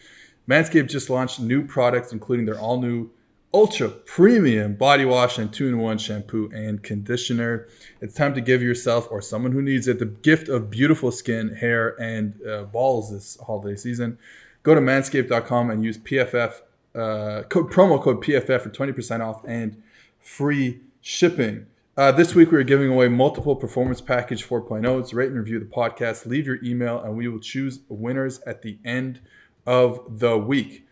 [0.49, 3.09] Manscaped just launched new products, including their all new
[3.53, 7.67] ultra premium body wash and two in one shampoo and conditioner.
[8.01, 11.55] It's time to give yourself or someone who needs it the gift of beautiful skin,
[11.55, 14.17] hair, and uh, balls this holiday season.
[14.63, 16.61] Go to manscaped.com and use PFF
[16.95, 19.81] uh, code, promo code PFF for 20% off and
[20.19, 21.67] free shipping.
[21.95, 25.13] Uh, this week, we're giving away multiple performance package 4.0s.
[25.13, 26.25] Rate and review the podcast.
[26.25, 29.19] Leave your email, and we will choose winners at the end
[29.67, 30.87] of the week.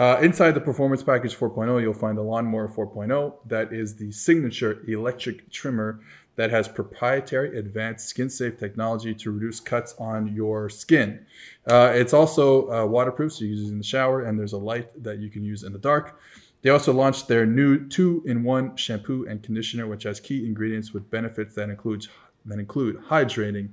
[0.00, 3.34] Uh, inside the performance package 4.0, you'll find the lawnmower 4.0.
[3.44, 6.00] That is the signature electric trimmer
[6.36, 11.26] that has proprietary advanced skin safe technology to reduce cuts on your skin.
[11.66, 14.58] Uh, it's also uh, waterproof, so you use it in the shower, and there's a
[14.58, 16.18] light that you can use in the dark.
[16.62, 21.54] They also launched their new two-in-one shampoo and conditioner, which has key ingredients with benefits
[21.56, 22.06] that include
[22.46, 23.68] that include hydrating,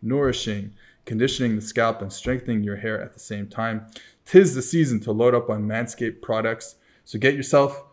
[0.00, 0.74] nourishing,
[1.06, 3.86] conditioning the scalp, and strengthening your hair at the same time.
[4.24, 6.76] Tis the season to load up on Manscaped products.
[7.04, 7.84] So get yourself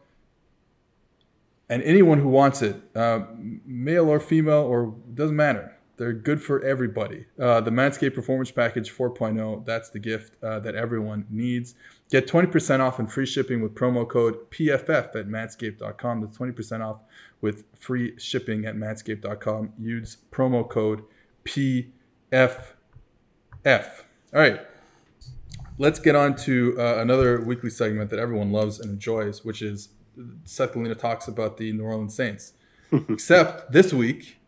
[1.69, 5.75] and anyone who wants it, uh, male or female, or doesn't matter.
[5.97, 7.25] They're good for everybody.
[7.37, 11.75] Uh, the Manscaped Performance Package 4.0, that's the gift uh, that everyone needs.
[12.09, 16.21] Get 20% off and free shipping with promo code PFF at manscaped.com.
[16.21, 17.01] That's 20% off
[17.41, 19.73] with free shipping at manscaped.com.
[19.77, 21.03] Use promo code
[21.43, 21.89] PFF.
[23.65, 24.61] All right.
[25.79, 29.87] Let's get on to uh, another weekly segment that everyone loves and enjoys, which is
[30.43, 32.51] Seth Galina talks about the New Orleans Saints.
[32.91, 34.39] Except this week,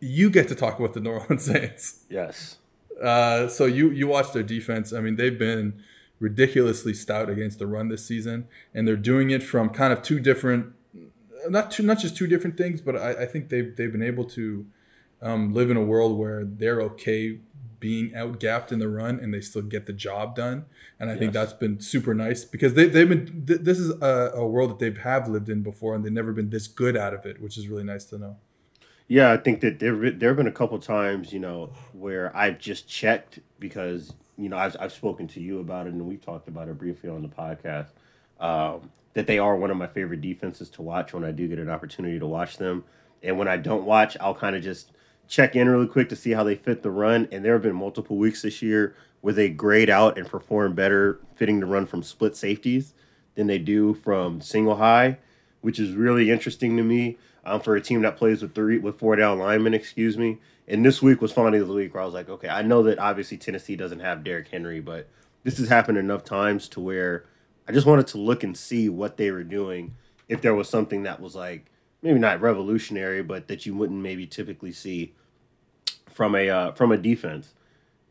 [0.00, 2.04] you get to talk about the New Orleans Saints.
[2.08, 2.56] Yes.
[3.02, 4.94] Uh, so you you watch their defense.
[4.94, 5.82] I mean, they've been
[6.20, 10.20] ridiculously stout against the run this season, and they're doing it from kind of two
[10.20, 10.72] different,
[11.50, 14.24] not two, not just two different things, but I, I think they've they've been able
[14.24, 14.64] to
[15.20, 17.40] um, live in a world where they're okay
[17.84, 20.64] being outgapped in the run and they still get the job done.
[20.98, 21.20] And I yes.
[21.20, 24.70] think that's been super nice because they, they've been, th- this is a, a, world
[24.70, 27.42] that they have lived in before and they've never been this good out of it,
[27.42, 28.38] which is really nice to know.
[29.06, 32.58] Yeah, I think that there there have been a couple times, you know, where I've
[32.58, 36.48] just checked because you know I've I've spoken to you about it and we've talked
[36.48, 37.90] about it briefly on the podcast.
[38.40, 41.58] Um, that they are one of my favorite defenses to watch when I do get
[41.58, 42.82] an opportunity to watch them,
[43.22, 44.90] and when I don't watch, I'll kind of just
[45.28, 47.28] check in really quick to see how they fit the run.
[47.32, 51.20] And there have been multiple weeks this year where they grade out and perform better
[51.34, 52.92] fitting the run from split safeties
[53.34, 55.18] than they do from single high,
[55.60, 58.98] which is really interesting to me um, for a team that plays with three with
[58.98, 59.74] four down linemen.
[59.74, 60.38] Excuse me.
[60.66, 62.98] And this week was finally the week where I was like, okay, I know that
[62.98, 65.08] obviously Tennessee doesn't have Derrick Henry, but
[65.42, 67.26] this has happened enough times to where
[67.68, 69.94] I just wanted to look and see what they were doing.
[70.28, 71.70] If there was something that was like
[72.04, 75.14] maybe not revolutionary, but that you wouldn't maybe typically see
[76.12, 77.54] from a uh, from a defense.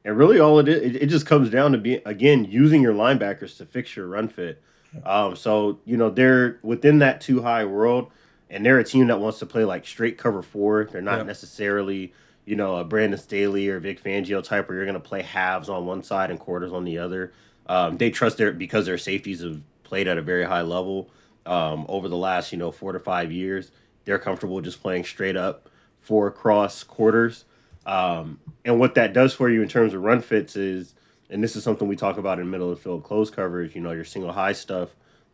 [0.03, 2.93] And really, all it is, it, it just comes down to being again using your
[2.93, 4.61] linebackers to fix your run fit.
[5.05, 8.11] Um, so you know they're within that two high world
[8.53, 10.85] and they're a team that wants to play like straight cover four.
[10.85, 12.13] They're not necessarily,
[12.45, 15.69] you know, a Brandon Staley or Vic Fangio type where you're going to play halves
[15.69, 17.33] on one side and quarters on the other.
[17.65, 21.09] Um, they trust their because their safeties have played at a very high level
[21.47, 23.71] um, over the last, you know, four to five years.
[24.05, 25.69] They're comfortable just playing straight up
[26.01, 27.45] four cross quarters.
[27.85, 30.95] Um, and what that does for you in terms of run fits is,
[31.29, 33.81] and this is something we talk about in middle of the field close coverage, you
[33.81, 34.89] know, your single high stuff,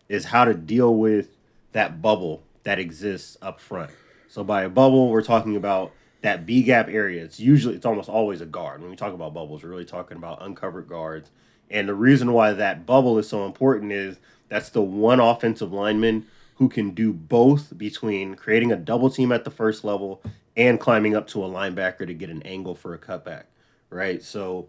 [0.08, 1.36] is how to deal with
[1.72, 3.92] that bubble that exists up front.
[4.28, 7.24] So by a bubble, we're talking about that B gap area.
[7.24, 8.82] It's usually it's almost always a guard.
[8.82, 11.32] When we talk about bubbles, we're really talking about uncovered guards.
[11.70, 16.26] And the reason why that bubble is so important is that's the one offensive lineman
[16.60, 20.22] who can do both between creating a double team at the first level
[20.58, 23.44] and climbing up to a linebacker to get an angle for a cutback,
[23.90, 24.22] right?
[24.22, 24.68] So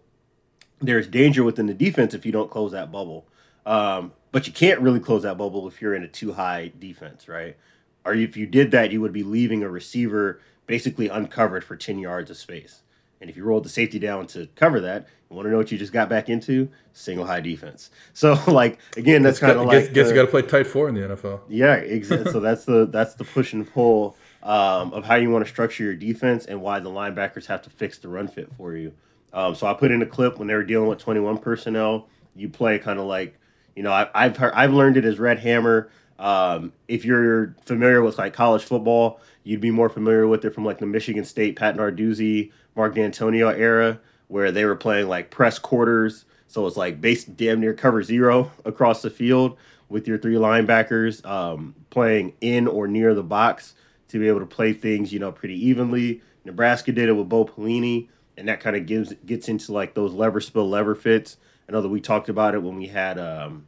[0.79, 3.27] there's danger within the defense if you don't close that bubble.
[3.65, 7.27] Um, but you can't really close that bubble if you're in a too high defense,
[7.27, 7.57] right?
[8.05, 11.99] Or if you did that, you would be leaving a receiver basically uncovered for 10
[11.99, 12.83] yards of space.
[13.21, 15.71] And if you rolled the safety down to cover that, you want to know what
[15.71, 16.69] you just got back into?
[16.91, 17.89] Single high defense.
[18.13, 20.89] So, like again, that's kind of like guess, guess you got to play tight four
[20.89, 21.41] in the NFL.
[21.47, 22.31] Yeah, exactly.
[22.31, 25.83] so that's the that's the push and pull um, of how you want to structure
[25.83, 28.93] your defense and why the linebackers have to fix the run fit for you.
[29.33, 32.07] Um, so I put in a clip when they were dealing with 21 personnel.
[32.35, 33.39] You play kind of like,
[33.75, 35.89] you know, I, have heard, I've learned it as Red Hammer.
[36.19, 40.65] Um, if you're familiar with like college football, you'd be more familiar with it from
[40.65, 45.59] like the Michigan State Pat Narduzzi, Mark Dantonio era, where they were playing like press
[45.59, 46.25] quarters.
[46.47, 49.57] So it's like base damn near cover zero across the field
[49.89, 53.73] with your three linebackers um, playing in or near the box
[54.09, 56.21] to be able to play things, you know, pretty evenly.
[56.43, 58.07] Nebraska did it with Bo Pelini
[58.37, 61.37] and that kind of gives gets into like those lever spill lever fits.
[61.67, 63.65] I know that we talked about it when we had um,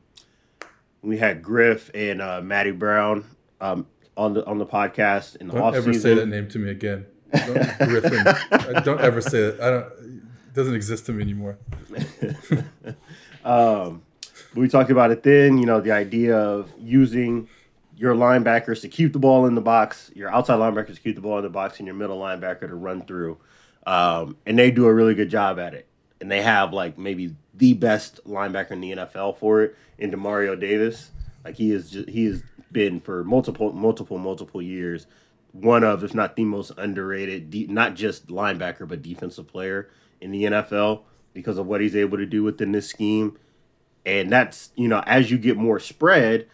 [1.02, 3.24] when we had Griff and uh, Maddie Brown
[3.62, 3.86] um,
[4.18, 7.06] on the on the podcast in the don't ever say that name to me again.
[7.34, 9.60] Don't, don't ever say it.
[9.60, 9.86] I don't.
[9.86, 11.58] It doesn't exist to me anymore.
[13.46, 14.04] um,
[14.56, 15.58] we talked about it then.
[15.58, 17.48] You know, the idea of using
[17.98, 21.22] your linebackers to keep the ball in the box, your outside linebackers to keep the
[21.22, 23.38] ball in the box, and your middle linebacker to run through.
[23.86, 25.88] Um, and they do a really good job at it.
[26.22, 30.60] And they have like maybe the best linebacker in the NFL for it in Demario
[30.60, 31.12] Davis.
[31.44, 35.08] Like he is, just, he has been for multiple, multiple, multiple years
[35.54, 39.90] one of, if not the most underrated, de- not just linebacker but defensive player
[40.20, 43.38] in the NFL because of what he's able to do within this scheme.
[44.06, 46.48] And that's you know, as you get more spread,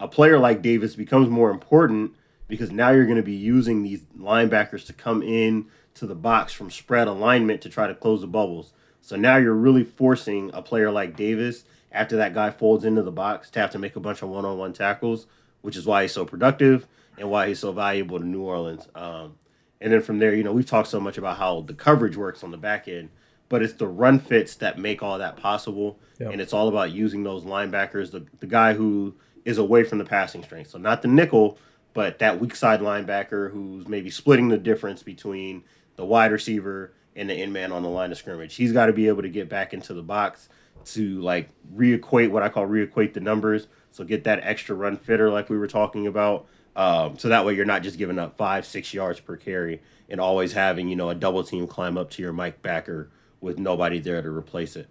[0.00, 2.12] a player like Davis becomes more important
[2.48, 6.52] because now you're going to be using these linebackers to come in to the box
[6.52, 8.72] from spread alignment to try to close the bubbles.
[9.00, 13.10] So now you're really forcing a player like Davis, after that guy folds into the
[13.10, 15.26] box, to have to make a bunch of one on one tackles,
[15.62, 16.86] which is why he's so productive
[17.18, 18.88] and why he's so valuable to New Orleans.
[18.94, 19.34] Um,
[19.80, 22.42] and then from there, you know, we've talked so much about how the coverage works
[22.42, 23.10] on the back end,
[23.48, 25.98] but it's the run fits that make all that possible.
[26.18, 26.32] Yep.
[26.32, 30.04] And it's all about using those linebackers, the, the guy who is away from the
[30.04, 30.70] passing strength.
[30.70, 31.58] So not the nickel,
[31.92, 35.64] but that weak side linebacker who's maybe splitting the difference between
[35.96, 38.54] the wide receiver and the end man on the line of scrimmage.
[38.54, 40.48] He's got to be able to get back into the box
[40.86, 43.68] to like reequate what I call reequate the numbers.
[43.90, 46.46] So get that extra run fitter like we were talking about.
[46.76, 50.20] Um, so that way you're not just giving up five, six yards per carry and
[50.20, 53.10] always having, you know, a double team climb up to your Mike backer
[53.40, 54.88] with nobody there to replace it.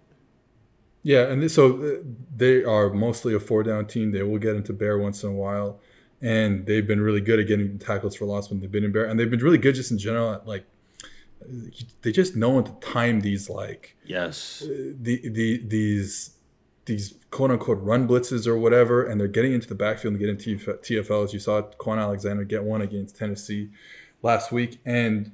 [1.04, 2.02] Yeah, and so uh,
[2.36, 4.10] they are mostly a four down team.
[4.10, 5.78] They will get into bear once in a while,
[6.20, 9.04] and they've been really good at getting tackles for loss when they've been in bear,
[9.04, 10.64] and they've been really good just in general at like
[12.02, 16.35] they just know when to time these like yes the the these
[16.86, 20.36] these quote unquote run blitzes or whatever, and they're getting into the backfield and getting
[20.36, 21.32] TFLs.
[21.32, 23.70] You saw Kwon Alexander get one against Tennessee
[24.22, 25.32] last week, and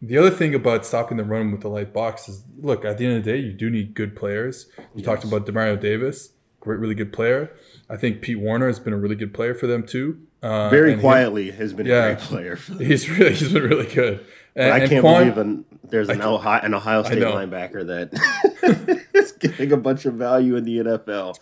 [0.00, 3.06] the other thing about stopping the run with the light box is, look, at the
[3.06, 4.66] end of the day, you do need good players.
[4.78, 5.04] You yes.
[5.04, 7.54] talked about Demario Davis, great, really good player.
[7.88, 10.20] I think Pete Werner has been a really good player for them too.
[10.42, 12.56] Uh, Very quietly he, has been yeah, a great player.
[12.78, 14.24] he's really he's been really good.
[14.54, 19.32] And, I can't Kwon, believe an, there's an Ohio, an Ohio State linebacker that is
[19.32, 21.38] getting a bunch of value in the NFL.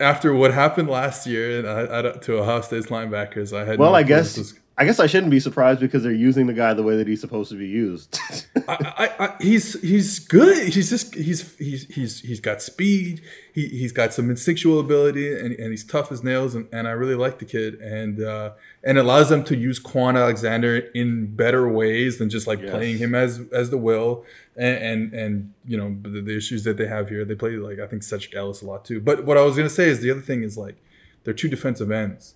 [0.00, 3.92] After what happened last year and I, I, to Ohio State's linebackers, I had well,
[3.92, 6.74] no I guess was, I guess I shouldn't be surprised because they're using the guy
[6.74, 8.18] the way that he's supposed to be used.
[8.68, 10.72] I, I, he's he's good.
[10.72, 13.22] He's just he's he's he's he's got speed.
[13.52, 16.56] He he's got some instinctual ability, and, and he's tough as nails.
[16.56, 20.20] And, and I really like the kid, and uh, and allows them to use Kwon
[20.20, 22.70] Alexander in better ways than just like yes.
[22.70, 24.24] playing him as as the will.
[24.56, 27.78] And and, and you know the, the, issues that they have here, they play like
[27.78, 29.00] I think Cedric Ellis a lot too.
[29.00, 30.74] But what I was gonna say is the other thing is like
[31.22, 32.34] they're two defensive ends.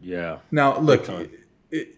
[0.00, 0.38] Yeah.
[0.52, 1.08] Now look
[1.70, 1.96] it,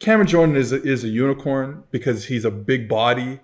[0.00, 3.40] Cameron Jordan is a, is a unicorn because he's a big body.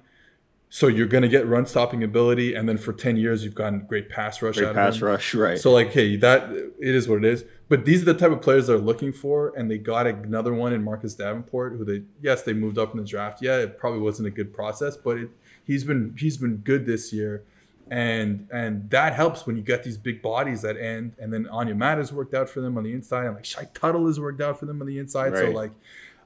[0.72, 3.86] So you're going to get run stopping ability, and then for ten years you've gotten
[3.86, 4.56] great pass rush.
[4.56, 5.58] Great pass rush, right?
[5.58, 7.44] So like, hey, that it is what it is.
[7.68, 10.72] But these are the type of players they're looking for, and they got another one
[10.72, 13.42] in Marcus Davenport, who they yes they moved up in the draft.
[13.42, 15.30] Yeah, it probably wasn't a good process, but it,
[15.64, 17.42] he's been he's been good this year
[17.90, 21.14] and and that helps when you get these big bodies that end.
[21.18, 24.06] And then Onyemata has worked out for them on the inside, and like Shy Tuttle
[24.06, 25.32] has worked out for them on the inside.
[25.32, 25.46] Right.
[25.46, 25.72] So like,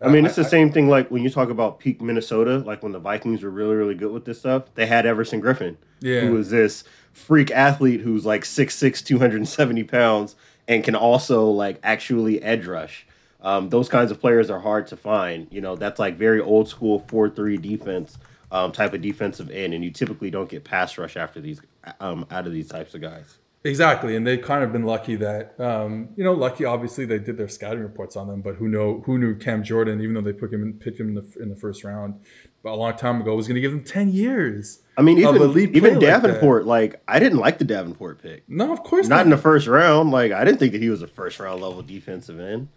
[0.03, 0.89] I mean, it's the same thing.
[0.89, 4.12] Like when you talk about peak Minnesota, like when the Vikings were really really good
[4.12, 6.21] with this stuff, they had Everson Griffen, yeah.
[6.21, 6.85] who was this
[7.15, 10.35] freak athlete who's like 6'6", 270 pounds,
[10.69, 13.07] and can also like actually edge rush.
[13.41, 15.47] Um, those kinds of players are hard to find.
[15.51, 18.19] You know, that's like very old school four three defense
[18.55, 21.61] um, type of defensive end, and you typically don't get pass rush after these
[21.99, 23.39] um, out of these types of guys.
[23.65, 26.65] Exactly, and they've kind of been lucky that um, you know, lucky.
[26.65, 30.01] Obviously, they did their scouting reports on them, but who know who knew Cam Jordan,
[30.01, 32.21] even though they picked him in, picked him in the, in the first round
[32.65, 34.83] a long time ago, was going to give them ten years.
[34.97, 38.45] I mean, even even Davenport, like, like, I didn't like the Davenport pick.
[38.49, 40.13] No, of course not, not in the first round.
[40.13, 42.69] Like I didn't think that he was a first round level defensive end.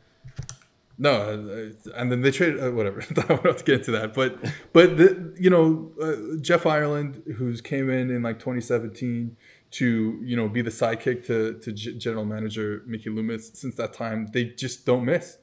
[1.00, 3.02] No, uh, and then they traded uh, whatever.
[3.10, 4.38] I don't have to get into that, but
[4.74, 9.38] but the, you know uh, Jeff Ireland, who's came in in like 2017
[9.70, 13.52] to you know be the sidekick to to G- general manager Mickey Loomis.
[13.54, 15.38] Since that time, they just don't miss.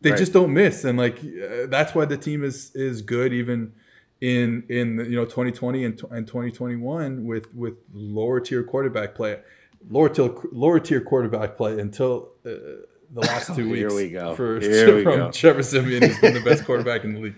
[0.00, 0.18] They right.
[0.18, 3.72] just don't miss, and like uh, that's why the team is is good even
[4.20, 9.40] in in you know 2020 and, and 2021 with with lower tier quarterback play,
[9.88, 12.30] lower tier lower tier quarterback play until.
[12.46, 13.78] Uh, the last two weeks.
[13.78, 14.34] Here we go.
[14.34, 15.30] For, Here we from go.
[15.30, 17.34] Trevor Siemian has been the best quarterback in the league.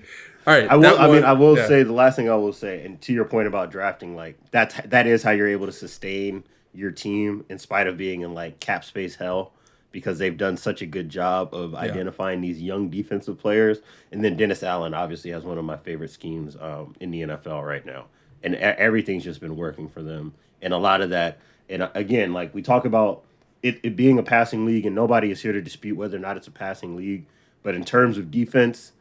[0.47, 0.69] All right.
[0.69, 0.99] I will.
[0.99, 1.69] I mean, I will yeah.
[1.69, 4.75] say the last thing I will say, and to your point about drafting, like that's
[4.87, 6.45] that is how you're able to sustain
[6.75, 9.53] your team in spite of being in like cap space hell
[9.93, 11.81] because they've done such a good job of yeah.
[11.81, 13.79] identifying these young defensive players.
[14.11, 17.65] And then Dennis Allen obviously has one of my favorite schemes um, in the NFL
[17.65, 18.07] right now,
[18.43, 20.33] and everything's just been working for them.
[20.63, 23.23] And a lot of that, and uh, again, like we talk about
[23.63, 26.37] it, it being a passing league, and nobody is here to dispute whether or not
[26.37, 27.27] it's a passing league.
[27.63, 28.93] But in terms of defense,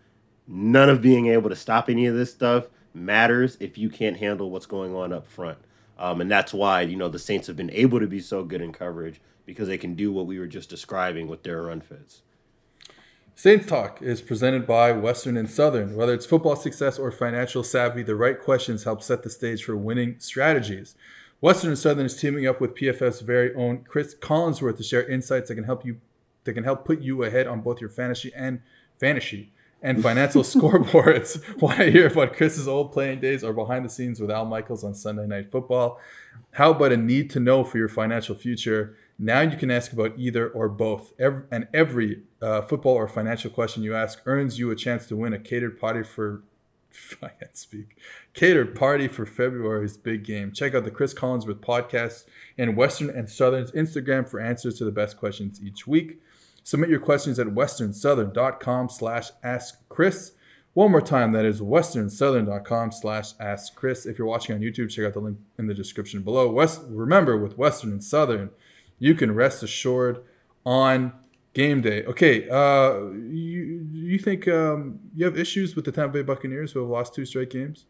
[0.47, 4.51] none of being able to stop any of this stuff matters if you can't handle
[4.51, 5.57] what's going on up front.
[5.97, 8.62] Um, and that's why you know the Saints have been able to be so good
[8.62, 12.22] in coverage because they can do what we were just describing with their run fits.
[13.36, 15.95] Saints Talk is presented by Western and Southern.
[15.95, 19.76] Whether it's football success or financial savvy, the right questions help set the stage for
[19.76, 20.95] winning strategies.
[21.41, 25.49] Western and Southern is teaming up with PFF's very own Chris Collinsworth to share insights
[25.49, 25.99] that can help you
[26.43, 28.61] that can help put you ahead on both your fantasy and
[28.99, 31.41] fantasy and financial scoreboards.
[31.61, 34.83] Want to hear about Chris's old playing days or behind the scenes with Al Michaels
[34.83, 35.99] on Sunday Night Football?
[36.51, 38.95] How about a need to know for your financial future?
[39.17, 41.13] Now you can ask about either or both.
[41.19, 45.15] Every, and every uh, football or financial question you ask earns you a chance to
[45.15, 46.43] win a catered party for
[47.21, 47.97] I can't speak.
[48.33, 50.51] Catered party for February's big game.
[50.51, 52.25] Check out the Chris Collinsworth podcast
[52.57, 56.21] and Western and Southern's Instagram for answers to the best questions each week.
[56.63, 60.33] Submit your questions at westernsouthern.com slash ask Chris.
[60.73, 64.05] One more time, that is westernsouthern.com slash ask Chris.
[64.05, 66.49] If you're watching on YouTube, check out the link in the description below.
[66.49, 68.51] West, remember, with Western and Southern,
[68.97, 70.21] you can rest assured
[70.65, 71.11] on
[71.54, 72.04] Game day.
[72.06, 72.49] Okay.
[72.49, 76.89] Uh, you you think um, you have issues with the Tampa Bay Buccaneers who have
[76.89, 77.86] lost two straight games?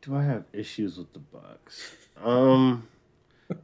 [0.00, 1.96] Do I have issues with the Bucks?
[2.22, 2.86] Um,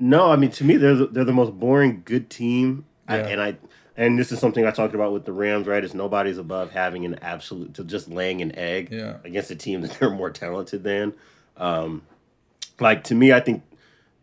[0.01, 0.31] no.
[0.31, 3.15] I mean, to me, they're the, they're the most boring good team, yeah.
[3.15, 3.57] I, and I
[3.97, 5.69] and this is something I talked about with the Rams.
[5.69, 5.85] Right?
[5.85, 9.19] Is nobody's above having an absolute to just laying an egg yeah.
[9.23, 11.15] against a team that they're more talented than.
[11.57, 12.03] Um,
[12.81, 13.63] like to me, I think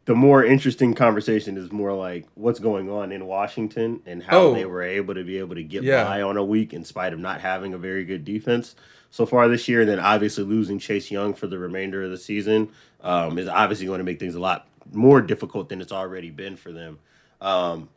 [0.06, 4.54] the more interesting conversation is more like what's going on in Washington and how oh.
[4.54, 6.04] they were able to be able to get yeah.
[6.04, 8.76] by on a week in spite of not having a very good defense
[9.12, 9.82] so far this year.
[9.82, 12.72] And then obviously losing Chase Young for the remainder of the season
[13.02, 16.56] um, is obviously going to make things a lot more difficult than it's already been
[16.56, 16.98] for them.
[17.40, 17.90] Um,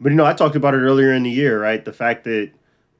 [0.00, 1.84] but you know, I talked about it earlier in the year, right?
[1.84, 2.50] The fact that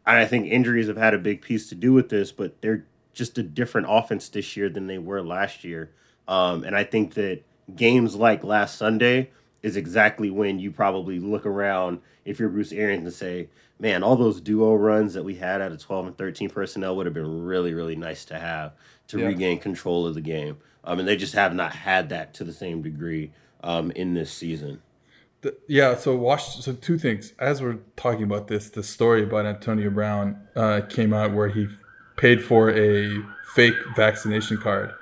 [0.06, 3.36] I think injuries have had a big piece to do with this, but they're just
[3.38, 5.90] a different offense this year than they were last year.
[6.28, 7.42] Um, and I think that
[7.74, 9.30] games like last Sunday
[9.62, 13.48] is exactly when you probably look around if you're Bruce Arians and say,
[13.78, 17.06] man, all those duo runs that we had out of 12 and 13 personnel would
[17.06, 18.72] have been really, really nice to have
[19.08, 19.26] to yeah.
[19.26, 20.58] regain control of the game.
[20.84, 24.30] Um, and they just have not had that to the same degree um, in this
[24.30, 24.82] season.
[25.40, 26.60] The, yeah, so watch.
[26.60, 27.32] So two things.
[27.38, 31.68] As we're talking about this, the story about Antonio Brown uh, came out where he
[32.16, 33.10] paid for a
[33.54, 34.92] fake vaccination card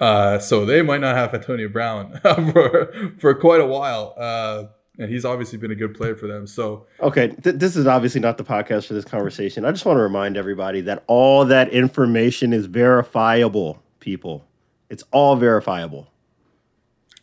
[0.00, 2.20] uh, so they might not have Antonio Brown
[2.52, 4.14] for for quite a while.
[4.16, 4.64] Uh,
[4.98, 6.46] and he's obviously been a good player for them.
[6.46, 9.64] So okay, th- this is obviously not the podcast for this conversation.
[9.64, 13.82] I just want to remind everybody that all that information is verifiable.
[14.00, 14.46] People,
[14.88, 16.08] it's all verifiable.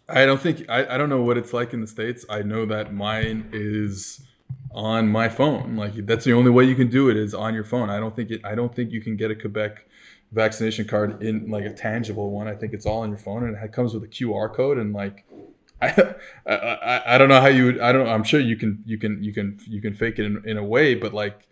[0.09, 2.25] I don't think I, I don't know what it's like in the states.
[2.29, 4.21] I know that mine is
[4.73, 5.75] on my phone.
[5.75, 7.89] Like that's the only way you can do it is on your phone.
[7.89, 8.41] I don't think it.
[8.43, 9.85] I don't think you can get a Quebec
[10.33, 12.47] vaccination card in like a tangible one.
[12.47, 14.93] I think it's all on your phone and it comes with a QR code and
[14.93, 15.25] like
[15.81, 16.15] I,
[16.45, 19.23] I, I don't know how you would I don't I'm sure you can you can
[19.23, 21.47] you can you can fake it in, in a way but like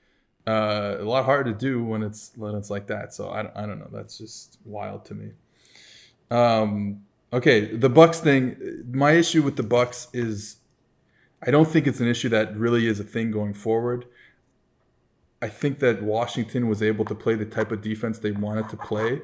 [0.47, 3.13] uh, a lot harder to do when it's when it's like that.
[3.13, 3.89] So I, I don't know.
[3.91, 5.31] That's just wild to me.
[6.31, 7.03] Um
[7.33, 10.57] okay the bucks thing my issue with the bucks is
[11.45, 14.05] I don't think it's an issue that really is a thing going forward
[15.41, 18.77] I think that Washington was able to play the type of defense they wanted to
[18.77, 19.21] play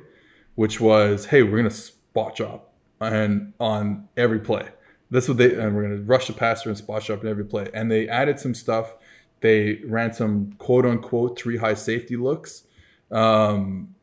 [0.58, 4.68] which was, hey, we're gonna spot drop and on every play.
[5.12, 7.70] That's what they and we're gonna rush the passer and spot drop in every play.
[7.76, 8.96] And they added some stuff.
[9.42, 12.64] They ran some quote unquote three high safety looks.
[13.12, 13.94] Um,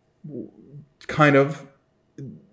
[1.09, 1.67] kind of,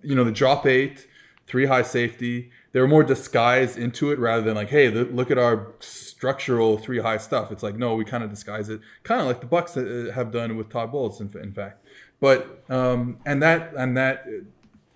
[0.01, 1.07] you know, the drop eight,
[1.45, 2.49] three high safety.
[2.73, 6.99] They were more disguised into it rather than like, hey, look at our structural three
[6.99, 7.51] high stuff.
[7.51, 10.31] It's like, no, we kind of disguise it, kind of like the Bucks uh, have
[10.31, 11.85] done with Todd Bowles, in, in fact.
[12.21, 14.25] But um, and that and that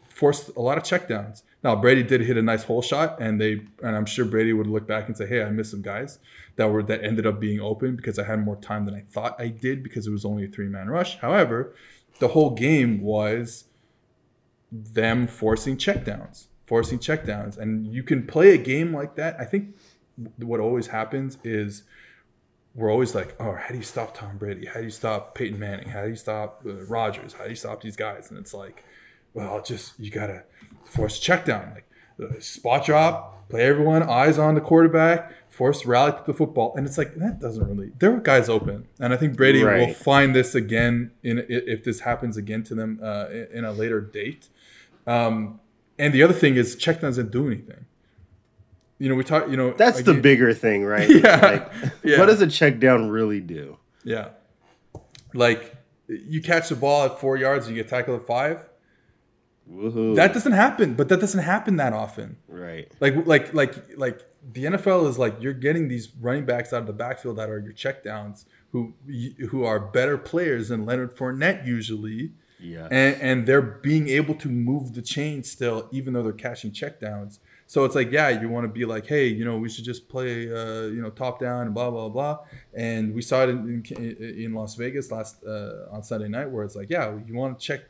[0.09, 1.41] forced a lot of checkdowns.
[1.63, 4.67] Now Brady did hit a nice hole shot, and they and I'm sure Brady would
[4.67, 6.19] look back and say, "Hey, I missed some guys
[6.55, 9.35] that were that ended up being open because I had more time than I thought
[9.39, 11.73] I did because it was only a three man rush." However,
[12.19, 13.65] the whole game was
[14.71, 19.39] them forcing checkdowns, forcing checkdowns, and you can play a game like that.
[19.39, 19.75] I think
[20.37, 21.83] what always happens is
[22.73, 24.65] we're always like, oh, how do you stop Tom Brady?
[24.65, 25.89] How do you stop Peyton Manning?
[25.89, 27.33] How do you stop uh, Rodgers?
[27.33, 28.29] How do you stop these guys?
[28.29, 28.83] And it's like,
[29.33, 30.43] well, just you gotta
[30.83, 31.85] force a check down, like
[32.21, 36.85] uh, spot drop, play everyone eyes on the quarterback, force rally to the football, and
[36.85, 37.91] it's like that doesn't really.
[37.99, 39.87] There are guys open, and I think Brady right.
[39.87, 44.01] will find this again in if this happens again to them uh, in a later
[44.01, 44.49] date.
[45.07, 45.59] Um,
[45.97, 47.85] and the other thing is check doesn't do anything
[48.97, 49.49] you know, we talk.
[49.49, 51.09] You know, that's again, the bigger thing, right?
[51.15, 51.71] Yeah, like,
[52.03, 52.19] yeah.
[52.19, 53.77] What does a check down really do?
[54.03, 54.29] Yeah,
[55.33, 55.75] like
[56.07, 58.69] you catch the ball at four yards and you get tackled at five.
[59.69, 60.15] Woohoo.
[60.15, 62.37] That doesn't happen, but that doesn't happen that often.
[62.47, 62.91] Right.
[62.99, 64.21] Like, like, like, like
[64.53, 67.59] the NFL is like you're getting these running backs out of the backfield that are
[67.59, 68.93] your checkdowns, who
[69.49, 72.33] who are better players than Leonard Fournette usually.
[72.59, 72.87] Yeah.
[72.91, 77.39] And, and they're being able to move the chain still, even though they're catching checkdowns.
[77.67, 80.07] So it's like, yeah, you want to be like, hey, you know, we should just
[80.07, 82.39] play, uh, you know, top down and blah blah blah.
[82.73, 83.83] And we saw it in,
[84.19, 87.65] in Las Vegas last uh, on Sunday night, where it's like, yeah, you want to
[87.65, 87.81] check.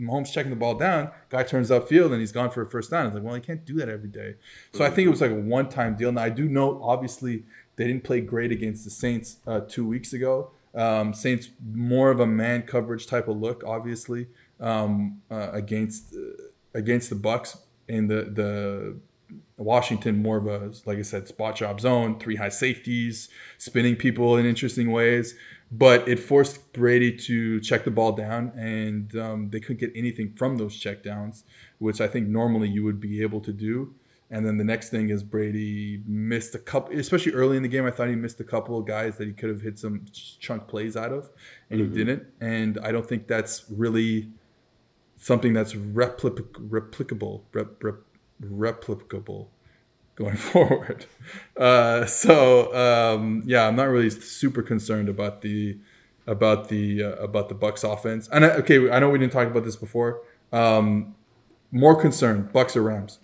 [0.00, 3.04] Mahomes checking the ball down, guy turns upfield and he's gone for a first down.
[3.04, 4.36] It's like, well, he can't do that every day.
[4.72, 6.10] So I think it was like a one-time deal.
[6.10, 7.44] Now I do know, obviously,
[7.76, 10.50] they didn't play great against the Saints uh, two weeks ago.
[10.74, 14.28] Um, Saints more of a man coverage type of look, obviously,
[14.60, 16.44] um, uh, against uh,
[16.74, 17.58] against the Bucks
[17.88, 18.96] in the the
[19.56, 24.36] Washington more of a like I said spot drop zone, three high safeties, spinning people
[24.36, 25.34] in interesting ways.
[25.74, 30.34] But it forced Brady to check the ball down, and um, they couldn't get anything
[30.36, 31.44] from those checkdowns,
[31.78, 33.94] which I think normally you would be able to do.
[34.32, 37.84] And then the next thing is Brady missed a couple, especially early in the game.
[37.84, 40.06] I thought he missed a couple of guys that he could have hit some
[40.40, 41.30] chunk plays out of,
[41.68, 41.92] and mm-hmm.
[41.92, 42.26] he didn't.
[42.40, 44.30] And I don't think that's really
[45.18, 48.04] something that's replic- replicable, rep- rep-
[48.42, 49.48] replicable
[50.14, 51.04] going forward.
[51.54, 55.76] Uh, so um, yeah, I'm not really super concerned about the
[56.26, 58.30] about the uh, about the Bucks offense.
[58.32, 60.22] And I, okay, I know we didn't talk about this before.
[60.54, 61.16] Um,
[61.70, 63.18] more concerned, Bucks or Rams?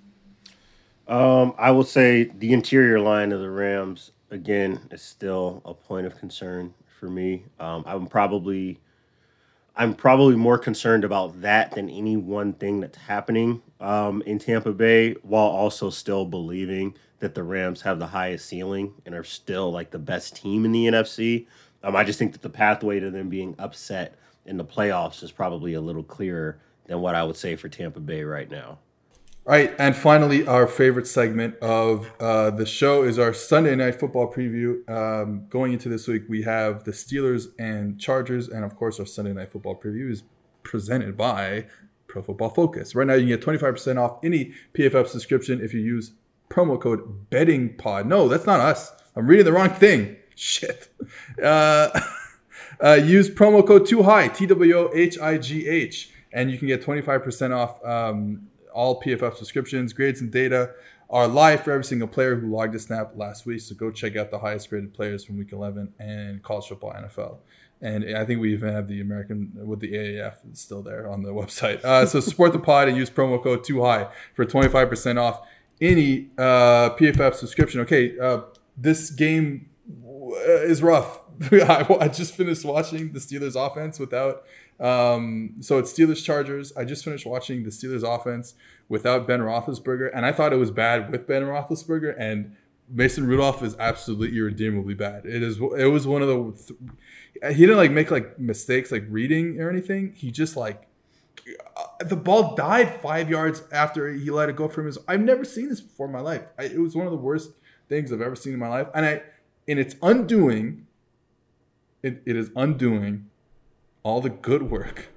[1.09, 6.07] Um, I will say the interior line of the Rams again is still a point
[6.07, 7.45] of concern for me.
[7.59, 8.79] Um, I'm probably
[9.75, 14.73] I'm probably more concerned about that than any one thing that's happening um, in Tampa
[14.73, 19.71] Bay, while also still believing that the Rams have the highest ceiling and are still
[19.71, 21.47] like the best team in the NFC.
[21.85, 25.31] Um, I just think that the pathway to them being upset in the playoffs is
[25.31, 28.79] probably a little clearer than what I would say for Tampa Bay right now.
[29.49, 33.99] All right, and finally, our favorite segment of uh, the show is our Sunday night
[33.99, 34.87] football preview.
[34.91, 39.07] Um, going into this week, we have the Steelers and Chargers, and of course, our
[39.07, 40.23] Sunday night football preview is
[40.65, 41.65] presented by
[42.09, 42.95] Pro Football Focus.
[42.95, 46.13] Right now, you can get 25% off any PFF subscription if you use
[46.51, 48.05] promo code BettingPod.
[48.05, 48.93] No, that's not us.
[49.17, 50.19] I'm reading the wrong thing.
[50.35, 50.89] Shit.
[51.43, 51.99] Uh,
[52.85, 56.59] uh, use promo code Two High T W O H I G H, and you
[56.59, 57.83] can get 25% off.
[57.83, 58.49] Um,
[58.79, 60.71] all PFF subscriptions, grades, and data
[61.11, 63.61] are live for every single player who logged a snap last week.
[63.61, 67.39] So go check out the highest graded players from Week 11 and college football NFL.
[67.81, 71.31] And I think we even have the American with the AAF still there on the
[71.41, 71.85] website.
[71.85, 75.41] Uh, so support the pod and use promo code Two High for 25% off
[75.81, 77.81] any uh, PFF subscription.
[77.81, 78.43] Okay, uh,
[78.77, 79.71] this game
[80.45, 81.21] is rough.
[81.53, 84.45] I just finished watching the Steelers offense without
[84.81, 86.73] um, so it's Steelers Chargers.
[86.77, 88.55] I just finished watching the Steelers offense
[88.89, 92.15] without Ben Roethlisberger, and I thought it was bad with Ben Roethlisberger.
[92.19, 92.57] And
[92.89, 95.27] Mason Rudolph is absolutely irredeemably bad.
[95.27, 95.59] It is.
[95.77, 96.77] It was one of the.
[97.53, 100.13] He didn't like make like mistakes like reading or anything.
[100.13, 100.87] He just like
[102.01, 104.99] the ball died five yards after he let it go from his.
[105.09, 106.43] I've never seen this before in my life.
[106.59, 107.51] I, it was one of the worst
[107.89, 109.23] things I've ever seen in my life, and I,
[109.67, 110.87] in its undoing,
[112.03, 113.31] it, it is undoing
[114.03, 115.09] all the good work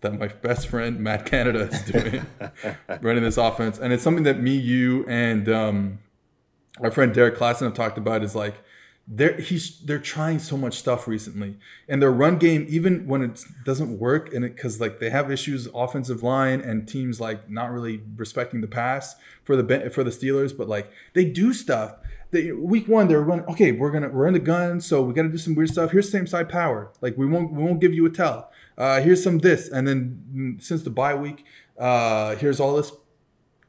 [0.00, 2.24] that my best friend Matt Canada is doing,
[3.00, 5.98] running this offense, and it's something that me, you, and um,
[6.80, 8.22] our friend Derrik Klassen have talked about.
[8.22, 8.54] Is like
[9.06, 11.56] they're he's they're trying so much stuff recently,
[11.88, 15.30] and their run game, even when it doesn't work, and it because like they have
[15.30, 20.10] issues offensive line and teams like not really respecting the pass for the for the
[20.10, 21.96] Steelers, but like they do stuff.
[22.30, 25.22] They, week one they're running okay we're gonna we're in the gun so we got
[25.22, 25.92] to do some weird stuff.
[25.92, 26.92] Here's same side power.
[27.00, 28.50] Like we won't we won't give you a tell.
[28.76, 29.68] Uh, here's some this.
[29.68, 31.44] And then mm, since the bye week
[31.78, 32.92] uh, here's all this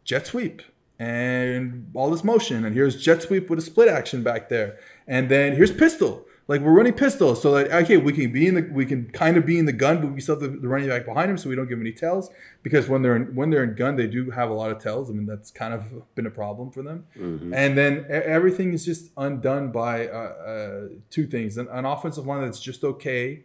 [0.03, 0.61] jet sweep
[0.97, 2.65] and all this motion.
[2.65, 4.77] And here's jet sweep with a split action back there.
[5.07, 8.55] And then here's pistol like we're running pistol so like okay we can be in
[8.55, 10.67] the we can kind of be in the gun but we still have the, the
[10.67, 12.31] running back behind him so we don't give any tells
[12.63, 15.09] because when they're in, when they're in gun they do have a lot of tells
[15.09, 17.53] i mean that's kind of been a problem for them mm-hmm.
[17.53, 22.41] and then everything is just undone by uh, uh, two things an, an offensive line
[22.41, 23.43] that's just okay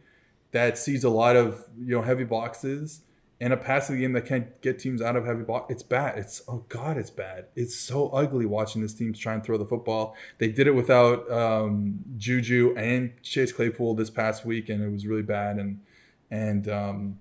[0.52, 3.02] that sees a lot of you know heavy boxes
[3.44, 5.66] in a passing game that can't get teams out of heavy ball.
[5.68, 6.16] It's bad.
[6.16, 7.44] It's oh god, it's bad.
[7.54, 10.16] It's so ugly watching this team try and throw the football.
[10.38, 15.06] They did it without um, Juju and Chase Claypool this past week, and it was
[15.06, 15.58] really bad.
[15.58, 15.82] And
[16.30, 17.18] and um,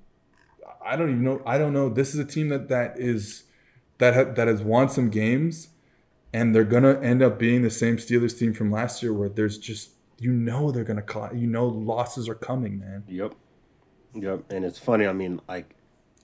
[0.82, 1.41] I don't even know.
[1.45, 1.89] I don't know.
[1.89, 3.43] This is a team that that is
[3.97, 5.71] that ha- that has won some games,
[6.32, 9.57] and they're gonna end up being the same Steelers team from last year, where there's
[9.57, 11.03] just you know they're gonna
[11.36, 13.03] you know losses are coming, man.
[13.09, 13.36] Yep.
[14.15, 15.05] Yep, and it's funny.
[15.05, 15.76] I mean, like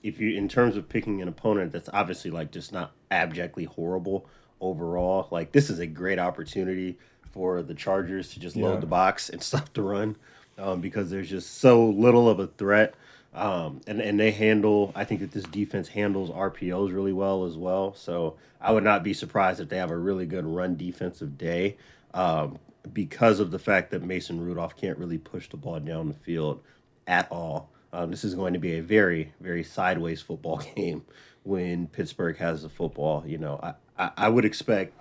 [0.02, 4.26] if you in terms of picking an opponent that's obviously like just not abjectly horrible
[4.60, 6.98] overall, like this is a great opportunity
[7.32, 8.64] for the Chargers to just yeah.
[8.64, 10.16] load the box and stop the run
[10.58, 12.94] um, because there's just so little of a threat.
[13.32, 14.92] Um, and and they handle.
[14.96, 17.94] I think that this defense handles RPOs really well as well.
[17.94, 21.76] So I would not be surprised if they have a really good run defensive day
[22.12, 22.58] um,
[22.92, 26.60] because of the fact that Mason Rudolph can't really push the ball down the field
[27.06, 27.70] at all.
[27.92, 31.04] Um, this is going to be a very, very sideways football game
[31.42, 33.24] when Pittsburgh has the football.
[33.26, 34.94] You know, I, I, I would expect.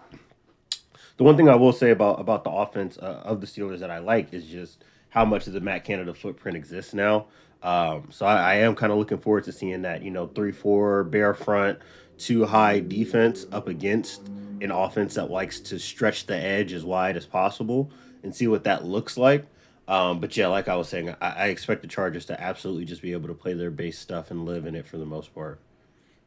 [1.18, 3.92] The one thing I will say about about the offense uh, of the Steelers that
[3.92, 7.28] I like is just how much of the Matt Canada footprint exists now.
[7.62, 10.02] Um, so I, I am kind of looking forward to seeing that.
[10.02, 11.80] You know, three four bear front,
[12.18, 14.28] two high defense up against
[14.62, 17.92] an offense that likes to stretch the edge as wide as possible
[18.24, 19.46] and see what that looks like.
[19.90, 23.02] Um, but yeah, like I was saying, I, I, expect the Chargers to absolutely just
[23.02, 25.60] be able to play their base stuff and live in it for the most part.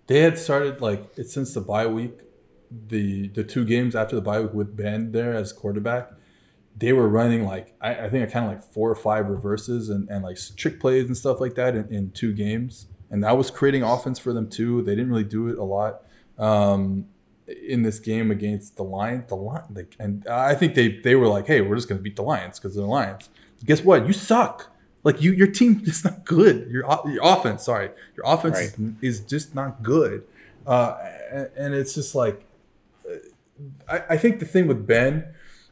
[0.09, 2.19] They had started like it since the bye week,
[2.89, 6.11] the the two games after the bye week with Ben there as quarterback.
[6.77, 9.91] They were running like I, I think I kind of like four or five reverses
[9.91, 13.39] and, and like trick plays and stuff like that in, in two games, and that
[13.39, 14.83] was creating offense for them too.
[14.83, 16.03] They didn't really do it a lot.
[16.37, 17.07] Um,
[17.47, 21.47] in this game against the Lions, the Lions, and I think they they were like,
[21.47, 23.29] "Hey, we're just going to beat the Lions because they're the Lions."
[23.65, 24.07] Guess what?
[24.07, 24.69] You suck.
[25.05, 26.69] Like you, your team is not good.
[26.71, 28.97] Your, your offense, sorry, your offense right.
[29.03, 30.25] is, is just not good.
[30.67, 30.97] Uh,
[31.33, 32.45] and, and, it's just like,
[33.89, 35.25] I, I think the thing with Ben,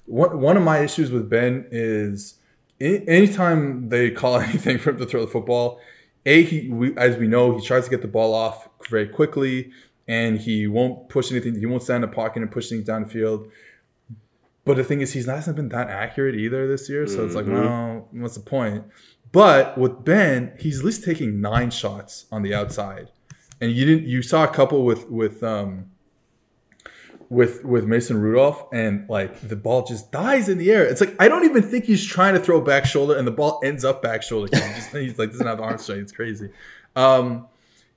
[0.06, 2.34] one, one of my issues with Ben is
[2.80, 5.80] anytime they call anything for him to throw the football,
[6.26, 9.70] a he we, as we know he tries to get the ball off very quickly
[10.08, 11.58] and he won't push anything.
[11.58, 13.48] He won't stand in the pocket and push things downfield.
[14.64, 17.06] But the thing is, he's not hasn't been that accurate either this year.
[17.06, 17.26] So mm-hmm.
[17.26, 17.54] it's like, mm-hmm.
[17.54, 18.84] well, what's the point?
[19.32, 23.10] But with Ben, he's at least taking nine shots on the outside,
[23.60, 24.08] and you didn't.
[24.08, 25.90] You saw a couple with with um
[27.28, 30.84] with with Mason Rudolph, and like the ball just dies in the air.
[30.84, 33.60] It's like I don't even think he's trying to throw back shoulder, and the ball
[33.62, 34.48] ends up back shoulder.
[34.52, 36.02] He just, he's like doesn't have the arm strength.
[36.02, 36.50] It's crazy.
[36.96, 37.46] Um,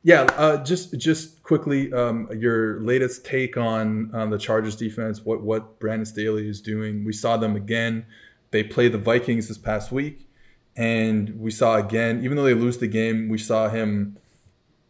[0.03, 5.23] yeah, uh, just just quickly, um, your latest take on on the Chargers defense.
[5.23, 7.05] What what Brandon Staley is doing?
[7.05, 8.05] We saw them again.
[8.51, 10.27] They played the Vikings this past week,
[10.75, 12.21] and we saw again.
[12.23, 14.17] Even though they lose the game, we saw him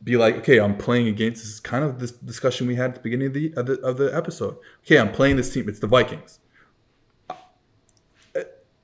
[0.03, 2.95] be like, "Okay, I'm playing against." This is kind of this discussion we had at
[2.95, 4.57] the beginning of the of the, of the episode.
[4.83, 5.69] Okay, I'm playing this team.
[5.69, 6.39] It's the Vikings.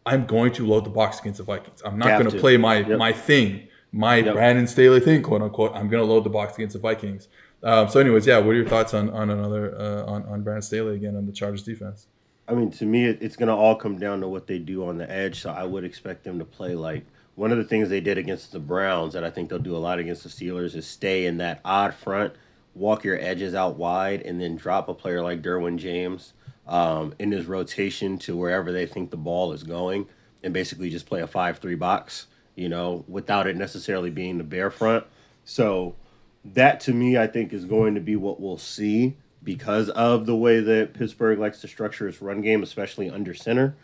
[0.06, 1.82] I'm going to load the box against the Vikings.
[1.84, 3.00] I'm not going to play my yep.
[3.00, 4.34] my thing my yep.
[4.34, 5.72] Brandon Staley thing, quote unquote.
[5.74, 7.28] I'm going to load the box against the Vikings.
[7.64, 10.62] Um, so, anyways, yeah, what are your thoughts on on another uh, on on Brandon
[10.62, 12.08] Staley again on the Chargers defense?
[12.48, 14.98] I mean, to me, it's going to all come down to what they do on
[14.98, 15.42] the edge.
[15.42, 18.52] So, I would expect them to play like one of the things they did against
[18.52, 21.38] the Browns, that I think they'll do a lot against the Steelers, is stay in
[21.38, 22.34] that odd front,
[22.76, 26.34] walk your edges out wide, and then drop a player like Derwin James
[26.68, 30.08] um, in his rotation to wherever they think the ball is going,
[30.44, 32.28] and basically just play a five-three box
[32.60, 35.06] you know, without it necessarily being the bear front.
[35.46, 35.96] So
[36.44, 40.36] that to me, I think is going to be what we'll see because of the
[40.36, 43.76] way that Pittsburgh likes to structure its run game, especially under center.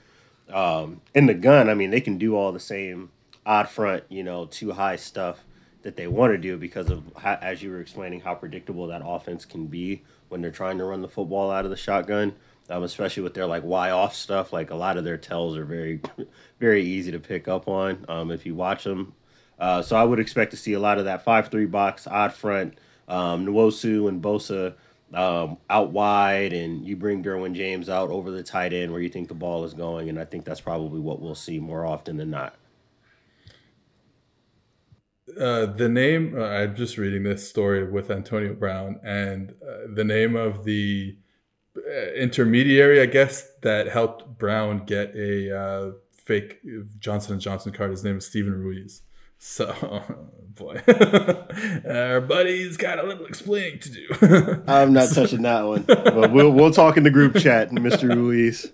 [0.52, 3.12] Um, in the gun, I mean, they can do all the same
[3.46, 5.46] odd front, you know, two high stuff
[5.84, 9.02] that they want to do because of how, as you were explaining how predictable that
[9.06, 12.36] offense can be when they're trying to run the football out of the shotgun.
[12.68, 15.66] Um, especially with their like Y off stuff, like a lot of their tells are
[15.66, 16.02] very,
[16.60, 19.14] very easy to pick up on um, if you watch them.
[19.60, 22.34] Uh, so I would expect to see a lot of that five three box odd
[22.34, 24.74] front, um, Nwosu and Bosa
[25.14, 29.10] um, out wide, and you bring Derwin James out over the tight end where you
[29.10, 32.18] think the ball is going, and I think that's probably what we'll see more often
[32.18, 32.56] than not.
[35.40, 40.04] Uh, the name uh, I'm just reading this story with Antonio Brown, and uh, the
[40.04, 41.16] name of the
[42.16, 46.60] intermediary, I guess, that helped Brown get a uh, fake
[47.00, 47.92] Johnson and Johnson card.
[47.92, 49.02] His name is Stephen Ruiz.
[49.38, 50.02] So,
[50.56, 50.82] boy,
[51.90, 54.64] our buddy's got a little explaining to do.
[54.68, 58.14] I'm not touching that one, but we'll we'll talk in the group chat, Mr.
[58.14, 58.72] Ruiz.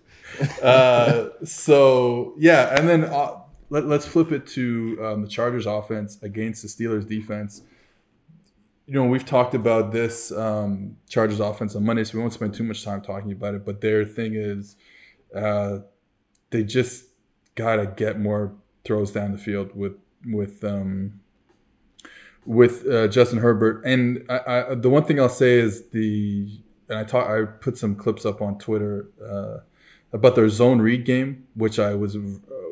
[1.44, 3.02] so yeah, and then
[3.70, 7.64] let, us flip it to um, the Chargers offense against the Steelers defense.
[8.88, 12.54] You know, we've talked about this um, Chargers offense on Monday, so we won't spend
[12.54, 13.66] too much time talking about it.
[13.66, 14.76] But their thing is,
[15.36, 15.80] uh,
[16.50, 17.06] they just
[17.56, 18.54] gotta get more
[18.84, 19.94] throws down the field with
[20.26, 21.22] with um,
[22.46, 23.84] with uh, Justin Herbert.
[23.86, 24.40] And I,
[24.72, 28.26] I, the one thing I'll say is the and I talk I put some clips
[28.26, 29.58] up on Twitter uh,
[30.12, 32.18] about their zone read game, which I was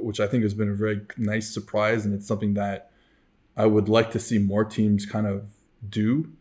[0.01, 2.91] which I think has been a very nice surprise, and it's something that
[3.55, 5.49] I would like to see more teams kind of
[5.88, 6.32] do.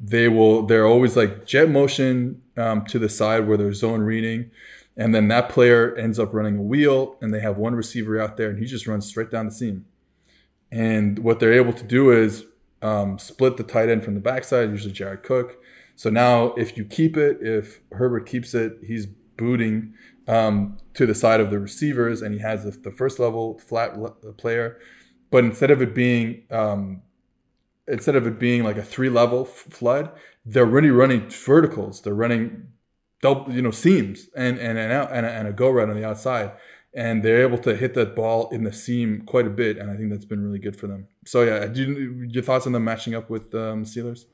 [0.00, 0.66] They will.
[0.66, 4.50] They're always like jet motion um, to the side where they're zone reading,
[4.96, 8.36] and then that player ends up running a wheel, and they have one receiver out
[8.36, 9.86] there, and he just runs straight down the seam.
[10.70, 12.44] And what they're able to do is
[12.82, 15.62] um, split the tight end from the backside, usually Jared Cook.
[15.96, 19.94] So now, if you keep it, if Herbert keeps it, he's booting
[20.26, 23.96] um, to the side of the receivers, and he has the, first level flat
[24.36, 24.78] player.
[25.30, 27.02] But instead of it being um,
[27.88, 30.10] instead of it being like a three level flood,
[30.44, 32.02] they're really running verticals.
[32.02, 32.68] They're running
[33.20, 35.96] double, you know, seams and and and, out, and, a, and a go right on
[35.96, 36.52] the outside,
[36.94, 39.96] and they're able to hit that ball in the seam quite a bit, and I
[39.96, 41.08] think that's been really good for them.
[41.24, 44.26] So yeah, do your thoughts on them matching up with um, Steelers?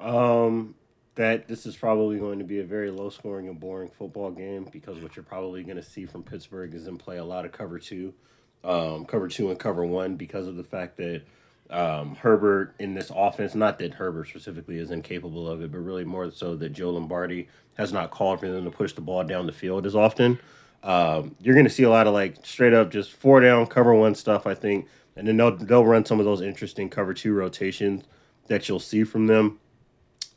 [0.00, 0.74] Um,
[1.16, 4.68] that this is probably going to be a very low scoring and boring football game
[4.70, 7.50] because what you're probably going to see from Pittsburgh is them play a lot of
[7.50, 8.14] cover two,
[8.62, 11.22] um, cover two and cover one because of the fact that
[11.70, 16.04] um, Herbert in this offense, not that Herbert specifically is incapable of it, but really
[16.04, 19.46] more so that Joe Lombardi has not called for them to push the ball down
[19.46, 20.38] the field as often.
[20.82, 23.94] Um, you're going to see a lot of like straight up just four down cover
[23.94, 27.34] one stuff, I think, and then they'll they'll run some of those interesting cover two
[27.34, 28.04] rotations
[28.46, 29.58] that you'll see from them.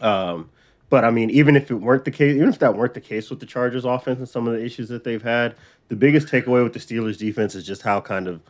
[0.01, 0.49] Um,
[0.89, 3.29] but I mean, even if it weren't the case, even if that weren't the case
[3.29, 5.55] with the Chargers offense and some of the issues that they've had,
[5.87, 8.41] the biggest takeaway with the Steelers defense is just how kind of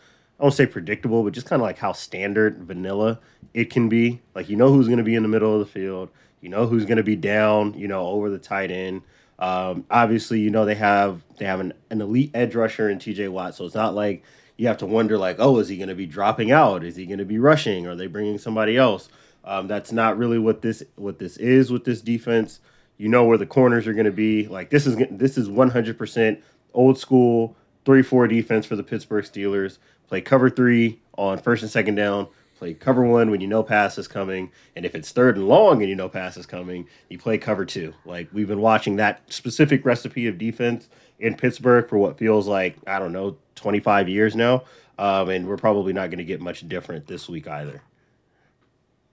[0.41, 3.19] I won't say predictable, but just kind of like how standard vanilla
[3.53, 4.21] it can be.
[4.33, 6.09] Like you know who's going to be in the middle of the field,
[6.41, 9.03] you know who's going to be down, you know over the tight end.
[9.37, 13.27] Um, obviously, you know they have they have an, an elite edge rusher in T.J.
[13.27, 14.23] Watt, so it's not like
[14.57, 16.83] you have to wonder like, oh, is he going to be dropping out?
[16.83, 17.85] Is he going to be rushing?
[17.85, 19.09] Are they bringing somebody else?
[19.43, 22.59] Um, that's not really what this what this is with this defense.
[22.97, 24.47] You know where the corners are going to be.
[24.47, 26.41] Like this is this is 100%
[26.73, 29.77] old school three four defense for the Pittsburgh Steelers.
[30.11, 32.27] Play cover three on first and second down.
[32.59, 35.79] Play cover one when you know pass is coming, and if it's third and long
[35.79, 37.93] and you know pass is coming, you play cover two.
[38.03, 42.75] Like we've been watching that specific recipe of defense in Pittsburgh for what feels like
[42.85, 44.65] I don't know 25 years now,
[44.99, 47.81] um, and we're probably not going to get much different this week either.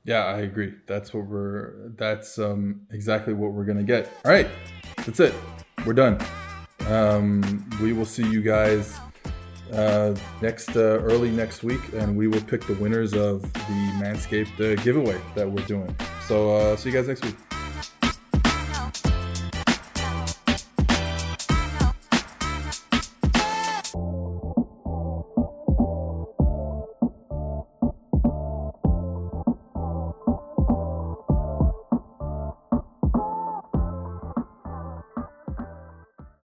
[0.03, 0.75] Yeah, I agree.
[0.87, 1.75] That's what we're.
[1.97, 4.13] That's um, exactly what we're gonna get.
[4.25, 4.49] All right,
[4.97, 5.33] that's it.
[5.87, 6.19] We're done.
[6.89, 8.99] Um, we will see you guys
[9.73, 14.61] uh, next uh, early next week, and we will pick the winners of the Manscaped
[14.61, 15.95] uh, giveaway that we're doing.
[16.27, 17.58] So uh, see you guys next week.